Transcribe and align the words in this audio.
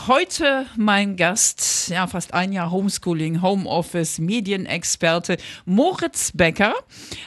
Heute 0.00 0.66
mein 0.76 1.16
Gast, 1.16 1.88
ja, 1.88 2.06
fast 2.06 2.34
ein 2.34 2.52
Jahr 2.52 2.70
Homeschooling, 2.70 3.40
Homeoffice, 3.40 4.18
Medienexperte 4.18 5.38
Moritz 5.64 6.30
Becker 6.36 6.74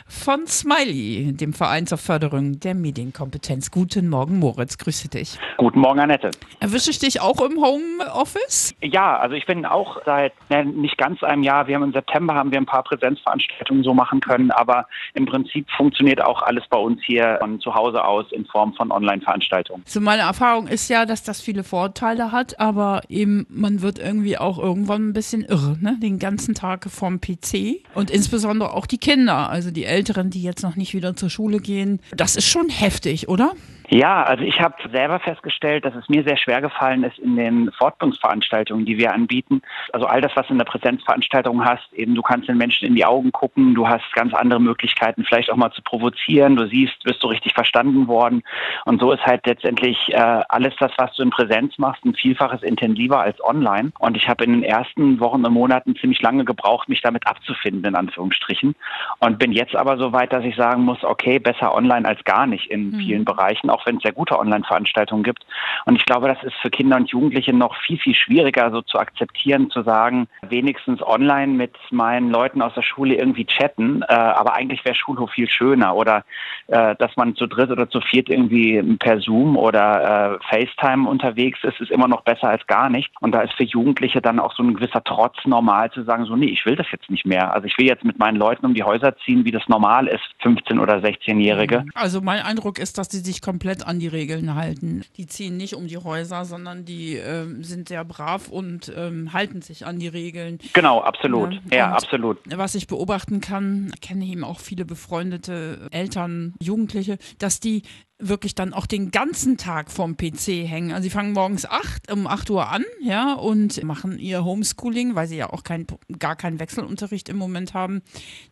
von 0.07 0.45
Smiley, 0.45 1.33
dem 1.33 1.53
Verein 1.53 1.87
zur 1.87 1.97
Förderung 1.97 2.59
der 2.59 2.75
Medienkompetenz. 2.75 3.71
Guten 3.71 4.09
Morgen, 4.09 4.37
Moritz, 4.37 4.77
grüße 4.77 5.09
dich. 5.09 5.39
Guten 5.57 5.79
Morgen, 5.79 6.01
Annette. 6.01 6.29
Erwische 6.59 6.91
ich 6.91 6.99
dich 6.99 7.19
auch 7.19 7.41
im 7.41 7.57
Homeoffice? 7.57 8.75
Ja, 8.81 9.17
also 9.17 9.33
ich 9.35 9.47
bin 9.47 9.65
auch 9.65 9.99
seit 10.05 10.33
ne, 10.49 10.63
nicht 10.63 10.99
ganz 10.99 11.23
einem 11.23 11.41
Jahr, 11.41 11.67
wir 11.67 11.75
haben 11.75 11.83
im 11.83 11.93
September 11.93 12.35
haben 12.35 12.51
wir 12.51 12.59
ein 12.59 12.67
paar 12.67 12.83
Präsenzveranstaltungen 12.83 13.83
so 13.83 13.95
machen 13.95 14.19
können, 14.19 14.51
aber 14.51 14.85
im 15.15 15.25
Prinzip 15.25 15.67
funktioniert 15.75 16.21
auch 16.21 16.43
alles 16.43 16.65
bei 16.69 16.77
uns 16.77 17.01
hier 17.03 17.37
von 17.39 17.59
zu 17.59 17.73
Hause 17.73 18.03
aus 18.03 18.31
in 18.31 18.45
Form 18.45 18.73
von 18.73 18.91
Online-Veranstaltungen. 18.91 19.81
So 19.87 19.99
meine 19.99 20.23
Erfahrung 20.23 20.67
ist 20.67 20.89
ja, 20.89 21.07
dass 21.07 21.23
das 21.23 21.41
viele 21.41 21.63
Vorteile 21.63 22.31
hat, 22.31 22.56
aber 22.57 23.03
eben 23.07 23.45
man 23.49 23.81
wird 23.81 23.99
irgendwie 23.99 24.37
auch 24.37 24.57
irgendwann 24.57 25.09
ein 25.09 25.13
bisschen 25.13 25.43
irre, 25.43 25.77
ne? 25.79 25.97
Den 26.01 26.19
ganzen 26.19 26.55
Tag 26.55 26.89
vorm 26.89 27.21
PC 27.21 27.83
und 27.93 28.09
insbesondere 28.09 28.73
auch 28.73 28.87
die 28.87 28.97
Kinder, 28.97 29.49
also 29.49 29.71
die 29.71 29.85
Älteren, 29.85 30.29
die 30.29 30.41
jetzt 30.41 30.63
noch 30.63 30.75
nicht 30.75 30.93
wieder 30.93 31.15
zur 31.15 31.29
Schule 31.29 31.59
gehen. 31.59 31.99
Das 32.15 32.35
ist 32.35 32.47
schon 32.47 32.69
heftig, 32.69 33.29
oder? 33.29 33.53
Ja, 33.89 34.23
also 34.23 34.43
ich 34.43 34.59
habe 34.59 34.75
selber 34.91 35.19
festgestellt, 35.19 35.85
dass 35.85 35.95
es 35.95 36.09
mir 36.09 36.21
sehr 36.23 36.35
schwer 36.35 36.59
gefallen 36.59 37.03
ist 37.03 37.17
in 37.19 37.37
den 37.37 37.71
Fortbildungsveranstaltungen, 37.71 38.85
die 38.85 38.97
wir 38.97 39.13
anbieten. 39.13 39.61
Also 39.93 40.07
all 40.07 40.19
das, 40.19 40.35
was 40.35 40.47
du 40.47 40.53
in 40.53 40.57
der 40.57 40.65
Präsenzveranstaltung 40.65 41.63
hast, 41.63 41.93
eben 41.93 42.13
du 42.13 42.21
kannst 42.21 42.49
den 42.49 42.57
Menschen 42.57 42.85
in 42.85 42.95
die 42.95 43.05
Augen 43.05 43.31
gucken, 43.31 43.75
du 43.75 43.87
hast 43.87 44.03
ganz 44.13 44.33
andere 44.33 44.59
Möglichkeiten, 44.59 45.23
vielleicht 45.23 45.49
auch 45.49 45.55
mal 45.55 45.71
zu 45.71 45.81
provozieren. 45.81 46.57
Du 46.57 46.67
siehst, 46.67 47.01
bist 47.05 47.23
du 47.23 47.27
richtig 47.27 47.53
verstanden 47.53 48.07
worden. 48.07 48.43
Und 48.83 48.99
so 48.99 49.13
ist 49.13 49.25
halt 49.25 49.47
letztendlich 49.47 49.97
äh, 50.09 50.17
alles 50.49 50.73
das, 50.79 50.91
was 50.97 51.15
du 51.15 51.23
in 51.23 51.29
Präsenz 51.29 51.77
machst, 51.77 52.03
ein 52.03 52.13
Vielfaches 52.13 52.63
intensiver 52.63 53.21
als 53.21 53.41
online. 53.41 53.93
Und 53.99 54.17
ich 54.17 54.27
habe 54.27 54.43
in 54.43 54.51
den 54.51 54.63
ersten 54.63 55.21
Wochen 55.21 55.45
und 55.45 55.53
Monaten 55.53 55.95
ziemlich 55.95 56.21
lange 56.21 56.43
gebraucht, 56.43 56.89
mich 56.89 57.01
damit 57.01 57.25
abzufinden, 57.25 57.85
in 57.85 57.95
Anführungsstrichen. 57.95 58.75
Und 59.19 59.39
bin 59.39 59.53
jetzt 59.53 59.77
aber 59.77 59.97
so 59.97 60.11
weit, 60.11 60.33
dass 60.33 60.43
ich 60.43 60.57
sagen 60.57 60.83
muss, 60.83 61.01
okay, 61.05 61.39
besser 61.39 61.73
online 61.73 62.05
als 62.05 62.21
gar 62.25 62.47
nicht 62.47 62.69
in 62.69 62.91
mhm. 62.91 62.97
vielen 62.97 63.25
Bereichen 63.25 63.69
auch 63.77 63.85
wenn 63.85 63.97
es 63.97 64.03
sehr 64.03 64.11
gute 64.11 64.39
Online-Veranstaltungen 64.39 65.23
gibt. 65.23 65.45
Und 65.85 65.95
ich 65.95 66.05
glaube, 66.05 66.27
das 66.27 66.43
ist 66.43 66.55
für 66.61 66.69
Kinder 66.69 66.97
und 66.97 67.09
Jugendliche 67.09 67.53
noch 67.53 67.75
viel, 67.85 67.99
viel 67.99 68.15
schwieriger, 68.15 68.71
so 68.71 68.81
zu 68.81 68.97
akzeptieren, 68.97 69.69
zu 69.69 69.83
sagen, 69.83 70.27
wenigstens 70.41 71.01
online 71.01 71.53
mit 71.53 71.75
meinen 71.91 72.31
Leuten 72.31 72.61
aus 72.61 72.73
der 72.73 72.81
Schule 72.81 73.15
irgendwie 73.15 73.45
chatten, 73.45 74.01
äh, 74.01 74.13
aber 74.13 74.55
eigentlich 74.55 74.83
wäre 74.83 74.95
Schulhof 74.95 75.31
viel 75.31 75.49
schöner 75.49 75.95
oder 75.95 76.23
äh, 76.67 76.95
dass 76.95 77.15
man 77.15 77.35
zu 77.35 77.47
dritt 77.47 77.69
oder 77.69 77.89
zu 77.89 78.01
viert 78.01 78.29
irgendwie 78.29 78.81
per 78.97 79.19
Zoom 79.19 79.55
oder 79.57 80.39
äh, 80.39 80.39
FaceTime 80.49 81.07
unterwegs 81.07 81.59
ist, 81.63 81.79
ist 81.79 81.91
immer 81.91 82.07
noch 82.07 82.21
besser 82.21 82.49
als 82.49 82.65
gar 82.67 82.89
nicht. 82.89 83.11
Und 83.19 83.33
da 83.33 83.41
ist 83.41 83.53
für 83.53 83.63
Jugendliche 83.63 84.21
dann 84.21 84.39
auch 84.39 84.53
so 84.55 84.63
ein 84.63 84.73
gewisser 84.73 85.03
Trotz 85.03 85.35
normal 85.45 85.91
zu 85.91 86.03
sagen, 86.03 86.25
so 86.25 86.35
nee, 86.35 86.47
ich 86.47 86.65
will 86.65 86.75
das 86.75 86.87
jetzt 86.91 87.09
nicht 87.09 87.25
mehr. 87.25 87.53
Also 87.53 87.67
ich 87.67 87.77
will 87.77 87.85
jetzt 87.85 88.03
mit 88.03 88.17
meinen 88.17 88.37
Leuten 88.37 88.65
um 88.65 88.73
die 88.73 88.83
Häuser 88.83 89.15
ziehen, 89.25 89.45
wie 89.45 89.51
das 89.51 89.67
normal 89.67 90.07
ist, 90.07 90.23
15 90.39 90.79
oder 90.79 90.95
16-Jährige. 90.97 91.85
Also 91.93 92.21
mein 92.21 92.41
Eindruck 92.41 92.79
ist, 92.79 92.97
dass 92.97 93.09
die 93.09 93.17
sich 93.17 93.41
komplett 93.41 93.66
komplett 93.67 93.85
an 93.85 93.99
die 93.99 94.07
Regeln 94.07 94.55
halten. 94.55 95.03
Die 95.17 95.27
ziehen 95.27 95.57
nicht 95.57 95.75
um 95.75 95.87
die 95.87 95.97
Häuser, 95.97 96.45
sondern 96.45 96.85
die 96.85 97.17
äh, 97.17 97.45
sind 97.63 97.89
sehr 97.89 98.05
brav 98.05 98.47
und 98.47 98.91
ähm, 98.95 99.33
halten 99.33 99.61
sich 99.61 99.85
an 99.85 99.99
die 99.99 100.07
Regeln. 100.07 100.59
Genau, 100.71 101.01
absolut. 101.01 101.53
Ja, 101.69 101.77
ja 101.77 101.91
absolut. 101.91 102.37
Was 102.45 102.75
ich 102.75 102.87
beobachten 102.87 103.41
kann, 103.41 103.91
kenne 104.01 104.23
eben 104.23 104.45
auch 104.45 104.61
viele 104.61 104.85
befreundete 104.85 105.89
Eltern, 105.91 106.53
Jugendliche, 106.61 107.17
dass 107.39 107.59
die 107.59 107.83
wirklich 108.19 108.55
dann 108.55 108.73
auch 108.73 108.85
den 108.85 109.11
ganzen 109.11 109.57
Tag 109.57 109.91
vorm 109.91 110.17
PC 110.17 110.67
hängen. 110.67 110.91
Also 110.91 111.03
sie 111.03 111.09
fangen 111.09 111.33
morgens 111.33 111.65
acht, 111.65 112.11
um 112.11 112.25
8 112.27 112.49
Uhr 112.49 112.69
an, 112.69 112.83
ja, 113.01 113.33
und 113.33 113.83
machen 113.83 114.17
ihr 114.17 114.43
Homeschooling, 114.43 115.15
weil 115.15 115.27
sie 115.27 115.37
ja 115.37 115.51
auch 115.51 115.63
kein, 115.63 115.85
gar 116.17 116.35
keinen 116.35 116.59
Wechselunterricht 116.59 117.29
im 117.29 117.37
Moment 117.37 117.73
haben. 117.73 118.01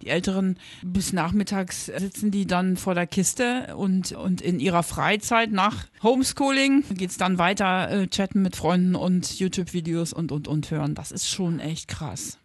Die 0.02 0.10
Älteren 0.10 0.60
bis 0.84 1.14
nachmittags 1.14 1.86
sitzen 1.86 2.32
die 2.32 2.46
dann 2.46 2.78
vor 2.78 2.94
der 2.94 3.08
Kiste 3.08 3.76
und, 3.76 4.12
und 4.12 4.42
in 4.42 4.60
ihrer 4.60 4.84
Freizeit 4.84 5.52
nach 5.52 5.88
Homeschooling 6.04 6.84
geht 6.92 7.10
es 7.10 7.18
dann 7.18 7.38
weiter, 7.38 7.90
äh, 7.90 8.08
chatten 8.08 8.42
mit 8.42 8.56
Freunden 8.56 8.96
und 8.96 9.40
YouTube-Videos 9.40 10.14
und, 10.14 10.32
und, 10.32 10.48
und 10.48 10.70
hören. 10.70 10.96
Das 10.96 11.12
ist 11.12 11.28
schon 11.28 11.60
echt 11.60 11.88
krass. 11.88 12.38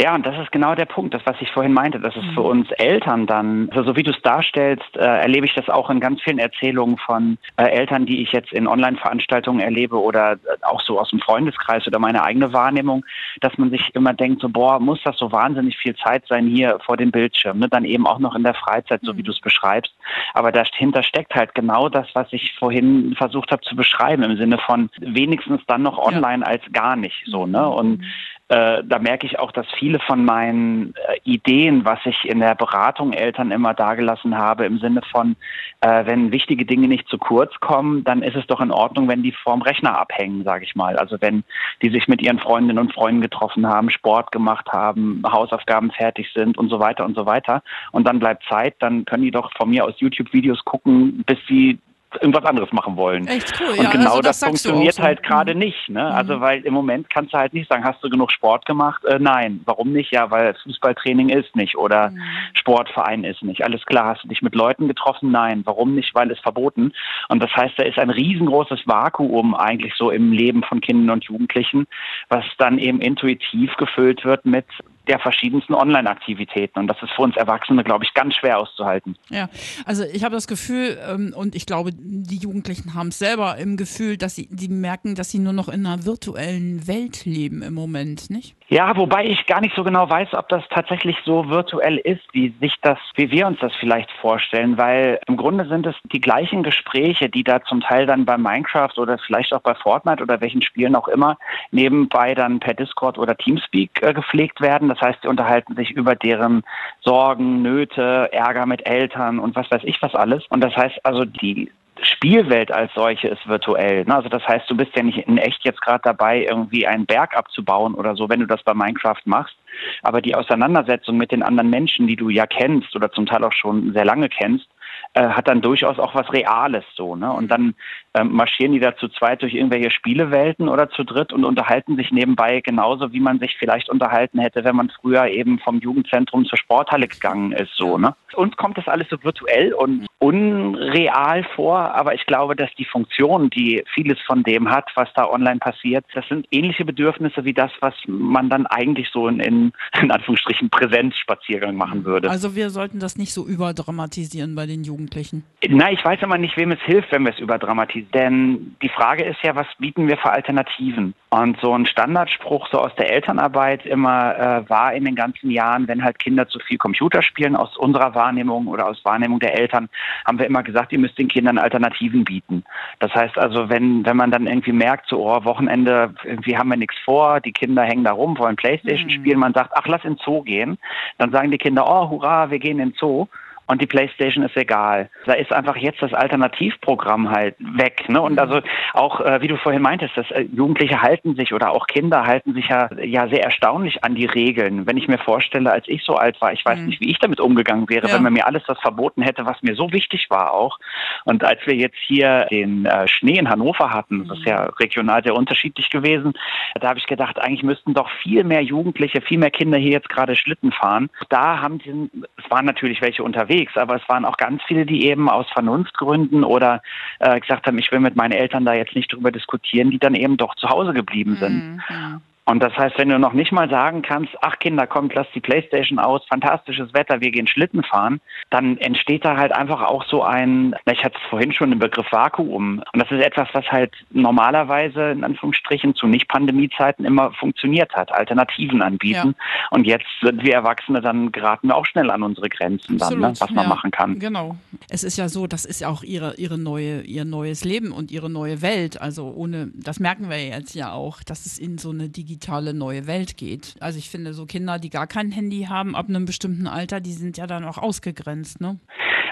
Ja, 0.00 0.14
und 0.14 0.24
das 0.24 0.38
ist 0.38 0.52
genau 0.52 0.76
der 0.76 0.84
Punkt, 0.84 1.12
das, 1.12 1.22
was 1.24 1.34
ich 1.40 1.50
vorhin 1.50 1.72
meinte, 1.72 1.98
dass 1.98 2.14
es 2.14 2.24
für 2.32 2.42
mhm. 2.42 2.60
uns 2.60 2.70
Eltern 2.72 3.26
dann, 3.26 3.68
also 3.70 3.82
so 3.82 3.96
wie 3.96 4.04
du 4.04 4.12
es 4.12 4.22
darstellst, 4.22 4.96
äh, 4.96 5.00
erlebe 5.00 5.44
ich 5.44 5.54
das 5.54 5.68
auch 5.68 5.90
in 5.90 5.98
ganz 5.98 6.22
vielen 6.22 6.38
Erzählungen 6.38 6.98
von 6.98 7.36
äh, 7.56 7.64
Eltern, 7.64 8.06
die 8.06 8.22
ich 8.22 8.30
jetzt 8.30 8.52
in 8.52 8.68
Online-Veranstaltungen 8.68 9.58
erlebe 9.58 10.00
oder 10.00 10.34
äh, 10.34 10.36
auch 10.62 10.80
so 10.82 11.00
aus 11.00 11.10
dem 11.10 11.18
Freundeskreis 11.18 11.84
oder 11.88 11.98
meine 11.98 12.22
eigene 12.22 12.52
Wahrnehmung, 12.52 13.04
dass 13.40 13.58
man 13.58 13.70
sich 13.70 13.92
immer 13.94 14.14
denkt, 14.14 14.40
so, 14.40 14.48
boah, 14.48 14.78
muss 14.78 15.02
das 15.02 15.18
so 15.18 15.32
wahnsinnig 15.32 15.76
viel 15.76 15.96
Zeit 15.96 16.24
sein 16.28 16.46
hier 16.46 16.78
vor 16.86 16.96
dem 16.96 17.10
Bildschirm, 17.10 17.58
ne? 17.58 17.68
dann 17.68 17.84
eben 17.84 18.06
auch 18.06 18.20
noch 18.20 18.36
in 18.36 18.44
der 18.44 18.54
Freizeit, 18.54 19.00
so 19.02 19.16
wie 19.16 19.22
mhm. 19.22 19.24
du 19.24 19.32
es 19.32 19.40
beschreibst. 19.40 19.92
Aber 20.32 20.52
dahinter 20.52 21.02
steckt 21.02 21.34
halt 21.34 21.56
genau 21.56 21.88
das, 21.88 22.06
was 22.14 22.32
ich 22.32 22.54
vorhin 22.56 23.16
versucht 23.18 23.50
habe 23.50 23.62
zu 23.62 23.74
beschreiben, 23.74 24.22
im 24.22 24.36
Sinne 24.36 24.58
von 24.58 24.90
wenigstens 25.00 25.60
dann 25.66 25.82
noch 25.82 25.98
online 25.98 26.44
ja. 26.44 26.52
als 26.52 26.62
gar 26.72 26.94
nicht 26.94 27.20
so, 27.26 27.46
ne? 27.46 27.62
Mhm. 27.62 27.72
Und 27.72 28.04
äh, 28.48 28.82
da 28.82 28.98
merke 28.98 29.26
ich 29.26 29.38
auch, 29.38 29.52
dass 29.52 29.66
viele 29.78 29.98
von 30.00 30.24
meinen 30.24 30.94
äh, 30.94 31.18
Ideen, 31.24 31.84
was 31.84 31.98
ich 32.06 32.24
in 32.24 32.40
der 32.40 32.54
Beratung 32.54 33.12
Eltern 33.12 33.50
immer 33.50 33.74
dargelassen 33.74 34.38
habe, 34.38 34.64
im 34.64 34.78
Sinne 34.78 35.02
von, 35.10 35.36
äh, 35.82 36.06
wenn 36.06 36.32
wichtige 36.32 36.64
Dinge 36.64 36.88
nicht 36.88 37.08
zu 37.08 37.18
kurz 37.18 37.52
kommen, 37.60 38.04
dann 38.04 38.22
ist 38.22 38.36
es 38.36 38.46
doch 38.46 38.62
in 38.62 38.70
Ordnung, 38.70 39.06
wenn 39.06 39.22
die 39.22 39.32
vorm 39.32 39.60
Rechner 39.60 39.98
abhängen, 39.98 40.44
sage 40.44 40.64
ich 40.64 40.74
mal. 40.74 40.96
Also 40.96 41.18
wenn 41.20 41.44
die 41.82 41.90
sich 41.90 42.08
mit 42.08 42.22
ihren 42.22 42.38
Freundinnen 42.38 42.78
und 42.78 42.94
Freunden 42.94 43.20
getroffen 43.20 43.66
haben, 43.66 43.90
Sport 43.90 44.32
gemacht 44.32 44.68
haben, 44.72 45.22
Hausaufgaben 45.30 45.90
fertig 45.90 46.32
sind 46.34 46.56
und 46.56 46.70
so 46.70 46.80
weiter 46.80 47.04
und 47.04 47.14
so 47.14 47.26
weiter. 47.26 47.62
Und 47.92 48.08
dann 48.08 48.18
bleibt 48.18 48.44
Zeit, 48.48 48.76
dann 48.78 49.04
können 49.04 49.24
die 49.24 49.30
doch 49.30 49.52
von 49.58 49.68
mir 49.68 49.84
aus 49.84 50.00
YouTube-Videos 50.00 50.64
gucken, 50.64 51.22
bis 51.26 51.38
sie 51.48 51.78
irgendwas 52.20 52.44
anderes 52.44 52.72
machen 52.72 52.96
wollen. 52.96 53.26
Echt 53.26 53.60
cool, 53.60 53.70
Und 53.70 53.82
ja, 53.84 53.90
genau 53.90 54.10
also 54.10 54.22
das, 54.22 54.40
das 54.40 54.48
funktioniert 54.48 54.94
so. 54.94 55.02
halt 55.02 55.22
gerade 55.22 55.54
mhm. 55.54 55.60
nicht. 55.60 55.88
Ne? 55.88 56.04
Also 56.04 56.36
mhm. 56.36 56.40
weil 56.40 56.60
im 56.62 56.74
Moment 56.74 57.10
kannst 57.10 57.34
du 57.34 57.38
halt 57.38 57.52
nicht 57.52 57.70
sagen, 57.70 57.84
hast 57.84 58.02
du 58.02 58.08
genug 58.08 58.32
Sport 58.32 58.66
gemacht? 58.66 59.04
Äh, 59.04 59.18
nein. 59.18 59.60
Warum 59.64 59.92
nicht? 59.92 60.12
Ja, 60.12 60.30
weil 60.30 60.54
Fußballtraining 60.62 61.28
ist 61.28 61.54
nicht 61.54 61.76
oder 61.76 62.10
mhm. 62.10 62.20
Sportverein 62.54 63.24
ist 63.24 63.42
nicht. 63.42 63.64
Alles 63.64 63.84
klar, 63.84 64.14
hast 64.14 64.24
du 64.24 64.28
dich 64.28 64.42
mit 64.42 64.54
Leuten 64.54 64.88
getroffen? 64.88 65.30
Nein. 65.30 65.62
Warum 65.64 65.94
nicht? 65.94 66.14
Weil 66.14 66.30
es 66.30 66.38
verboten. 66.40 66.92
Und 67.28 67.42
das 67.42 67.54
heißt, 67.54 67.74
da 67.76 67.84
ist 67.84 67.98
ein 67.98 68.10
riesengroßes 68.10 68.86
Vakuum 68.86 69.54
eigentlich 69.54 69.94
so 69.96 70.10
im 70.10 70.32
Leben 70.32 70.62
von 70.62 70.80
Kindern 70.80 71.10
und 71.10 71.24
Jugendlichen, 71.24 71.86
was 72.28 72.44
dann 72.58 72.78
eben 72.78 73.00
intuitiv 73.00 73.76
gefüllt 73.76 74.24
wird 74.24 74.46
mit 74.46 74.66
der 75.08 75.18
verschiedensten 75.18 75.74
Online-Aktivitäten. 75.74 76.78
Und 76.78 76.86
das 76.86 76.96
ist 77.02 77.12
für 77.12 77.22
uns 77.22 77.36
Erwachsene, 77.36 77.82
glaube 77.82 78.04
ich, 78.04 78.14
ganz 78.14 78.34
schwer 78.34 78.58
auszuhalten. 78.58 79.16
Ja, 79.30 79.48
also 79.84 80.04
ich 80.04 80.24
habe 80.24 80.34
das 80.34 80.46
Gefühl, 80.46 80.98
ähm, 81.08 81.32
und 81.34 81.54
ich 81.54 81.66
glaube, 81.66 81.90
die 81.94 82.36
Jugendlichen 82.36 82.94
haben 82.94 83.08
es 83.08 83.18
selber 83.18 83.56
im 83.56 83.76
Gefühl, 83.76 84.16
dass 84.16 84.34
sie 84.34 84.48
die 84.50 84.68
merken, 84.68 85.14
dass 85.14 85.30
sie 85.30 85.38
nur 85.38 85.52
noch 85.52 85.68
in 85.68 85.86
einer 85.86 86.04
virtuellen 86.04 86.86
Welt 86.86 87.24
leben 87.24 87.62
im 87.62 87.74
Moment, 87.74 88.30
nicht? 88.30 88.57
Ja, 88.70 88.94
wobei 88.98 89.24
ich 89.24 89.46
gar 89.46 89.62
nicht 89.62 89.74
so 89.74 89.82
genau 89.82 90.10
weiß, 90.10 90.34
ob 90.34 90.50
das 90.50 90.62
tatsächlich 90.68 91.16
so 91.24 91.48
virtuell 91.48 91.96
ist, 91.96 92.22
wie 92.32 92.54
sich 92.60 92.74
das, 92.82 92.98
wie 93.14 93.30
wir 93.30 93.46
uns 93.46 93.58
das 93.60 93.74
vielleicht 93.76 94.10
vorstellen, 94.20 94.76
weil 94.76 95.18
im 95.26 95.38
Grunde 95.38 95.66
sind 95.66 95.86
es 95.86 95.94
die 96.12 96.20
gleichen 96.20 96.62
Gespräche, 96.62 97.30
die 97.30 97.44
da 97.44 97.62
zum 97.62 97.80
Teil 97.80 98.04
dann 98.04 98.26
bei 98.26 98.36
Minecraft 98.36 98.92
oder 98.98 99.16
vielleicht 99.16 99.54
auch 99.54 99.62
bei 99.62 99.74
Fortnite 99.74 100.22
oder 100.22 100.42
welchen 100.42 100.60
Spielen 100.60 100.96
auch 100.96 101.08
immer 101.08 101.38
nebenbei 101.70 102.34
dann 102.34 102.60
per 102.60 102.74
Discord 102.74 103.16
oder 103.16 103.34
Teamspeak 103.38 104.02
äh, 104.02 104.12
gepflegt 104.12 104.60
werden. 104.60 104.90
Das 104.90 105.00
heißt, 105.00 105.22
sie 105.22 105.28
unterhalten 105.28 105.74
sich 105.74 105.92
über 105.92 106.14
deren 106.14 106.62
Sorgen, 107.00 107.62
Nöte, 107.62 108.30
Ärger 108.34 108.66
mit 108.66 108.86
Eltern 108.86 109.38
und 109.38 109.56
was 109.56 109.70
weiß 109.70 109.82
ich 109.84 110.02
was 110.02 110.14
alles. 110.14 110.44
Und 110.50 110.60
das 110.62 110.76
heißt 110.76 111.06
also, 111.06 111.24
die 111.24 111.72
Spielwelt 112.08 112.72
als 112.72 112.92
solche 112.94 113.28
ist 113.28 113.46
virtuell. 113.46 114.04
Ne? 114.04 114.14
Also 114.14 114.28
das 114.28 114.46
heißt, 114.46 114.68
du 114.70 114.76
bist 114.76 114.94
ja 114.96 115.02
nicht 115.02 115.18
in 115.18 115.38
echt 115.38 115.64
jetzt 115.64 115.80
gerade 115.80 116.00
dabei, 116.02 116.44
irgendwie 116.44 116.86
einen 116.86 117.06
Berg 117.06 117.36
abzubauen 117.36 117.94
oder 117.94 118.16
so, 118.16 118.28
wenn 118.28 118.40
du 118.40 118.46
das 118.46 118.62
bei 118.62 118.74
Minecraft 118.74 119.22
machst. 119.24 119.56
Aber 120.02 120.20
die 120.20 120.34
Auseinandersetzung 120.34 121.16
mit 121.16 121.32
den 121.32 121.42
anderen 121.42 121.70
Menschen, 121.70 122.06
die 122.06 122.16
du 122.16 122.30
ja 122.30 122.46
kennst 122.46 122.94
oder 122.96 123.12
zum 123.12 123.26
Teil 123.26 123.44
auch 123.44 123.52
schon 123.52 123.92
sehr 123.92 124.04
lange 124.04 124.28
kennst, 124.28 124.68
äh, 125.14 125.28
hat 125.28 125.48
dann 125.48 125.60
durchaus 125.60 125.98
auch 125.98 126.14
was 126.14 126.32
Reales 126.32 126.84
so. 126.94 127.16
Ne? 127.16 127.30
Und 127.32 127.48
dann 127.48 127.74
ähm, 128.14 128.32
marschieren 128.32 128.72
die 128.72 128.80
da 128.80 128.96
zu 128.96 129.08
zweit 129.08 129.42
durch 129.42 129.54
irgendwelche 129.54 129.90
Spielewelten 129.90 130.68
oder 130.68 130.90
zu 130.90 131.04
dritt 131.04 131.32
und 131.32 131.44
unterhalten 131.44 131.96
sich 131.96 132.10
nebenbei 132.10 132.60
genauso, 132.60 133.12
wie 133.12 133.20
man 133.20 133.38
sich 133.38 133.56
vielleicht 133.58 133.88
unterhalten 133.88 134.38
hätte, 134.38 134.64
wenn 134.64 134.76
man 134.76 134.90
früher 135.00 135.26
eben 135.26 135.58
vom 135.58 135.78
Jugendzentrum 135.80 136.44
zur 136.46 136.58
Sporthalle 136.58 137.08
gegangen 137.08 137.52
ist. 137.52 137.74
So, 137.74 137.98
ne? 137.98 138.14
Uns 138.34 138.56
kommt 138.56 138.78
das 138.78 138.88
alles 138.88 139.08
so 139.10 139.22
virtuell 139.22 139.72
und 139.72 140.06
unreal 140.18 141.44
vor, 141.54 141.78
aber 141.94 142.14
ich 142.14 142.26
glaube, 142.26 142.56
dass 142.56 142.70
die 142.76 142.84
Funktion, 142.84 143.50
die 143.50 143.84
vieles 143.94 144.18
von 144.26 144.42
dem 144.42 144.70
hat, 144.70 144.90
was 144.94 145.08
da 145.14 145.28
online 145.28 145.58
passiert, 145.58 146.04
das 146.14 146.26
sind 146.28 146.46
ähnliche 146.50 146.84
Bedürfnisse 146.84 147.44
wie 147.44 147.54
das, 147.54 147.70
was 147.80 147.94
man 148.06 148.50
dann 148.50 148.66
eigentlich 148.66 149.08
so 149.12 149.28
in, 149.28 149.40
in, 149.40 149.72
in 150.00 150.10
Anführungsstrichen 150.10 150.70
Präsenzspaziergang 150.70 151.76
machen 151.76 152.04
würde. 152.04 152.30
Also 152.30 152.56
wir 152.56 152.70
sollten 152.70 152.98
das 152.98 153.16
nicht 153.16 153.32
so 153.32 153.46
überdramatisieren 153.46 154.54
bei 154.54 154.66
den 154.66 154.82
Jugendlichen? 154.82 155.44
Na, 155.68 155.92
ich 155.92 156.04
weiß 156.04 156.20
immer 156.22 156.38
nicht, 156.38 156.56
wem 156.56 156.72
es 156.72 156.80
hilft, 156.80 157.12
wenn 157.12 157.24
wir 157.24 157.32
es 157.32 157.38
überdramatisieren. 157.38 158.07
Denn 158.14 158.76
die 158.82 158.88
Frage 158.88 159.24
ist 159.24 159.42
ja, 159.42 159.54
was 159.54 159.66
bieten 159.78 160.08
wir 160.08 160.16
für 160.16 160.30
Alternativen? 160.30 161.14
Und 161.30 161.60
so 161.60 161.74
ein 161.74 161.84
Standardspruch 161.84 162.68
so 162.70 162.78
aus 162.78 162.94
der 162.96 163.12
Elternarbeit 163.12 163.84
immer 163.84 164.34
äh, 164.38 164.70
war 164.70 164.94
in 164.94 165.04
den 165.04 165.14
ganzen 165.14 165.50
Jahren, 165.50 165.86
wenn 165.86 166.02
halt 166.02 166.18
Kinder 166.18 166.48
zu 166.48 166.58
viel 166.58 166.78
Computer 166.78 167.20
spielen, 167.20 167.54
aus 167.54 167.76
unserer 167.76 168.14
Wahrnehmung 168.14 168.66
oder 168.66 168.88
aus 168.88 169.04
Wahrnehmung 169.04 169.38
der 169.40 169.58
Eltern, 169.58 169.90
haben 170.26 170.38
wir 170.38 170.46
immer 170.46 170.62
gesagt, 170.62 170.92
ihr 170.92 170.98
müsst 170.98 171.18
den 171.18 171.28
Kindern 171.28 171.58
Alternativen 171.58 172.24
bieten. 172.24 172.64
Das 172.98 173.14
heißt 173.14 173.36
also, 173.36 173.68
wenn, 173.68 174.06
wenn 174.06 174.16
man 174.16 174.30
dann 174.30 174.46
irgendwie 174.46 174.72
merkt, 174.72 175.08
so, 175.08 175.28
oh, 175.28 175.44
Wochenende, 175.44 176.14
irgendwie 176.24 176.56
haben 176.56 176.70
wir 176.70 176.78
nichts 176.78 176.96
vor, 177.04 177.40
die 177.40 177.52
Kinder 177.52 177.82
hängen 177.82 178.04
da 178.04 178.12
rum, 178.12 178.38
wollen 178.38 178.56
Playstation 178.56 179.08
mhm. 179.08 179.14
spielen, 179.14 179.38
man 179.38 179.52
sagt, 179.52 179.72
ach, 179.74 179.86
lass 179.86 180.04
in 180.04 180.14
den 180.14 180.20
Zoo 180.24 180.42
gehen, 180.42 180.78
dann 181.18 181.30
sagen 181.30 181.50
die 181.50 181.58
Kinder, 181.58 181.84
oh, 181.86 182.08
hurra, 182.08 182.50
wir 182.50 182.58
gehen 182.58 182.78
in 182.78 182.90
den 182.90 182.96
Zoo 182.98 183.26
und 183.68 183.82
die 183.82 183.86
PlayStation 183.86 184.44
ist 184.44 184.56
egal. 184.56 185.10
Da 185.26 185.34
ist 185.34 185.52
einfach 185.52 185.76
jetzt 185.76 186.02
das 186.02 186.14
Alternativprogramm 186.14 187.30
halt 187.30 187.54
weg. 187.58 188.08
Ne? 188.08 188.20
Und 188.20 188.32
mhm. 188.32 188.38
also 188.38 188.60
auch, 188.94 189.20
äh, 189.20 189.40
wie 189.42 189.48
du 189.48 189.56
vorhin 189.56 189.82
meintest, 189.82 190.16
dass 190.16 190.30
äh, 190.30 190.46
Jugendliche 190.52 191.02
halten 191.02 191.36
sich 191.36 191.52
oder 191.52 191.70
auch 191.70 191.86
Kinder 191.86 192.26
halten 192.26 192.54
sich 192.54 192.68
ja, 192.68 192.88
ja 193.02 193.28
sehr 193.28 193.44
erstaunlich 193.44 194.02
an 194.02 194.14
die 194.14 194.24
Regeln. 194.24 194.86
Wenn 194.86 194.96
ich 194.96 195.06
mir 195.06 195.18
vorstelle, 195.18 195.70
als 195.70 195.86
ich 195.86 196.02
so 196.02 196.14
alt 196.14 196.40
war, 196.40 196.52
ich 196.52 196.64
weiß 196.64 196.78
mhm. 196.80 196.86
nicht, 196.86 197.00
wie 197.00 197.10
ich 197.10 197.18
damit 197.18 197.40
umgegangen 197.40 197.88
wäre, 197.88 198.08
ja. 198.08 198.14
wenn 198.14 198.22
man 198.22 198.32
mir 198.32 198.46
alles 198.46 198.62
das 198.66 198.80
verboten 198.80 199.22
hätte, 199.22 199.44
was 199.44 199.60
mir 199.62 199.74
so 199.74 199.92
wichtig 199.92 200.28
war 200.30 200.54
auch. 200.54 200.78
Und 201.24 201.44
als 201.44 201.60
wir 201.66 201.74
jetzt 201.74 201.98
hier 202.06 202.46
den 202.50 202.86
äh, 202.86 203.06
Schnee 203.06 203.38
in 203.38 203.50
Hannover 203.50 203.92
hatten, 203.92 204.18
mhm. 204.18 204.28
das 204.28 204.38
ist 204.38 204.46
ja 204.46 204.64
regional 204.80 205.22
sehr 205.22 205.34
unterschiedlich 205.34 205.90
gewesen, 205.90 206.32
da 206.80 206.88
habe 206.88 206.98
ich 206.98 207.06
gedacht, 207.06 207.38
eigentlich 207.38 207.62
müssten 207.62 207.92
doch 207.92 208.08
viel 208.22 208.44
mehr 208.44 208.62
Jugendliche, 208.62 209.20
viel 209.20 209.38
mehr 209.38 209.50
Kinder 209.50 209.78
hier 209.78 209.92
jetzt 209.92 210.08
gerade 210.08 210.36
Schlitten 210.36 210.72
fahren. 210.72 211.10
Da 211.28 211.60
haben 211.60 211.78
die, 211.78 212.10
es 212.36 212.50
waren 212.50 212.64
natürlich 212.64 213.02
welche 213.02 213.22
unterwegs, 213.22 213.57
unterwegs, 213.58 213.76
aber 213.76 213.96
es 213.96 214.08
waren 214.08 214.24
auch 214.24 214.36
ganz 214.36 214.62
viele, 214.66 214.86
die 214.86 215.06
eben 215.06 215.28
aus 215.28 215.46
Vernunftgründen 215.52 216.44
oder 216.44 216.82
äh, 217.18 217.40
gesagt 217.40 217.66
haben, 217.66 217.78
ich 217.78 217.90
will 217.92 218.00
mit 218.00 218.16
meinen 218.16 218.32
Eltern 218.32 218.64
da 218.64 218.74
jetzt 218.74 218.94
nicht 218.94 219.12
drüber 219.12 219.32
diskutieren, 219.32 219.90
die 219.90 219.98
dann 219.98 220.14
eben 220.14 220.36
doch 220.36 220.54
zu 220.56 220.68
Hause 220.68 220.92
geblieben 220.92 221.36
sind. 221.40 221.76
Mhm. 221.88 222.20
Und 222.48 222.60
das 222.60 222.74
heißt, 222.78 222.96
wenn 222.96 223.10
du 223.10 223.18
noch 223.18 223.34
nicht 223.34 223.52
mal 223.52 223.68
sagen 223.68 224.00
kannst, 224.00 224.32
ach 224.40 224.58
Kinder, 224.58 224.86
kommt, 224.86 225.14
lass 225.14 225.26
die 225.34 225.40
Playstation 225.40 225.98
aus, 225.98 226.22
fantastisches 226.30 226.94
Wetter, 226.94 227.20
wir 227.20 227.30
gehen 227.30 227.46
Schlitten 227.46 227.82
fahren, 227.82 228.22
dann 228.48 228.78
entsteht 228.78 229.22
da 229.26 229.36
halt 229.36 229.52
einfach 229.52 229.82
auch 229.82 230.06
so 230.06 230.22
ein, 230.22 230.74
ich 230.90 231.04
hatte 231.04 231.18
es 231.22 231.28
vorhin 231.28 231.52
schon 231.52 231.68
den 231.68 231.78
Begriff 231.78 232.10
Vakuum. 232.10 232.82
Und 232.90 233.02
das 233.02 233.10
ist 233.10 233.22
etwas, 233.22 233.48
was 233.52 233.66
halt 233.66 233.92
normalerweise 234.12 235.10
in 235.10 235.24
Anführungsstrichen 235.24 235.94
zu 235.94 236.06
Nicht-Pandemie-Zeiten 236.06 237.04
immer 237.04 237.32
funktioniert 237.32 237.94
hat, 237.94 238.10
Alternativen 238.12 238.80
anbieten. 238.80 239.34
Ja. 239.36 239.66
Und 239.68 239.86
jetzt 239.86 240.06
sind 240.22 240.42
wir 240.42 240.54
Erwachsene, 240.54 241.02
dann 241.02 241.30
geraten 241.32 241.68
wir 241.68 241.76
auch 241.76 241.84
schnell 241.84 242.10
an 242.10 242.22
unsere 242.22 242.48
Grenzen 242.48 242.96
dann, 242.96 243.18
ne, 243.18 243.34
was 243.38 243.50
man 243.50 243.64
ja, 243.64 243.68
machen 243.68 243.90
kann. 243.90 244.18
Genau. 244.18 244.56
Es 244.88 245.04
ist 245.04 245.18
ja 245.18 245.28
so, 245.28 245.46
das 245.46 245.66
ist 245.66 245.82
ja 245.82 245.88
auch 245.88 246.02
ihre, 246.02 246.36
ihre 246.36 246.56
neue, 246.56 247.02
ihr 247.02 247.26
neues 247.26 247.64
Leben 247.64 247.92
und 247.92 248.10
ihre 248.10 248.30
neue 248.30 248.62
Welt. 248.62 248.98
Also 249.02 249.34
ohne, 249.36 249.70
das 249.74 250.00
merken 250.00 250.30
wir 250.30 250.42
jetzt 250.42 250.74
ja 250.74 250.92
auch, 250.92 251.22
dass 251.22 251.44
es 251.44 251.58
in 251.58 251.76
so 251.76 251.90
eine 251.90 252.08
digitale 252.08 252.37
digitale 252.38 252.72
neue 252.74 253.06
Welt 253.06 253.36
geht. 253.36 253.74
Also 253.80 253.98
ich 253.98 254.10
finde, 254.10 254.32
so 254.32 254.46
Kinder, 254.46 254.78
die 254.78 254.90
gar 254.90 255.06
kein 255.06 255.32
Handy 255.32 255.66
haben 255.68 255.96
ab 255.96 256.06
einem 256.08 256.24
bestimmten 256.24 256.66
Alter, 256.66 257.00
die 257.00 257.12
sind 257.12 257.36
ja 257.36 257.46
dann 257.46 257.64
auch 257.64 257.78
ausgegrenzt, 257.78 258.60
ne? 258.60 258.78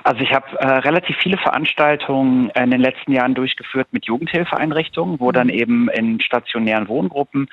Also 0.05 0.21
ich 0.21 0.33
habe 0.33 0.47
äh, 0.61 0.67
relativ 0.67 1.17
viele 1.21 1.37
Veranstaltungen 1.37 2.51
in 2.51 2.71
den 2.71 2.81
letzten 2.81 3.11
Jahren 3.11 3.35
durchgeführt 3.35 3.89
mit 3.91 4.07
Jugendhilfeeinrichtungen, 4.07 5.19
wo 5.19 5.33
dann 5.33 5.49
mhm. 5.49 5.53
eben 5.53 5.89
in 5.89 6.21
stationären 6.21 6.87
Wohngruppen 6.87 7.49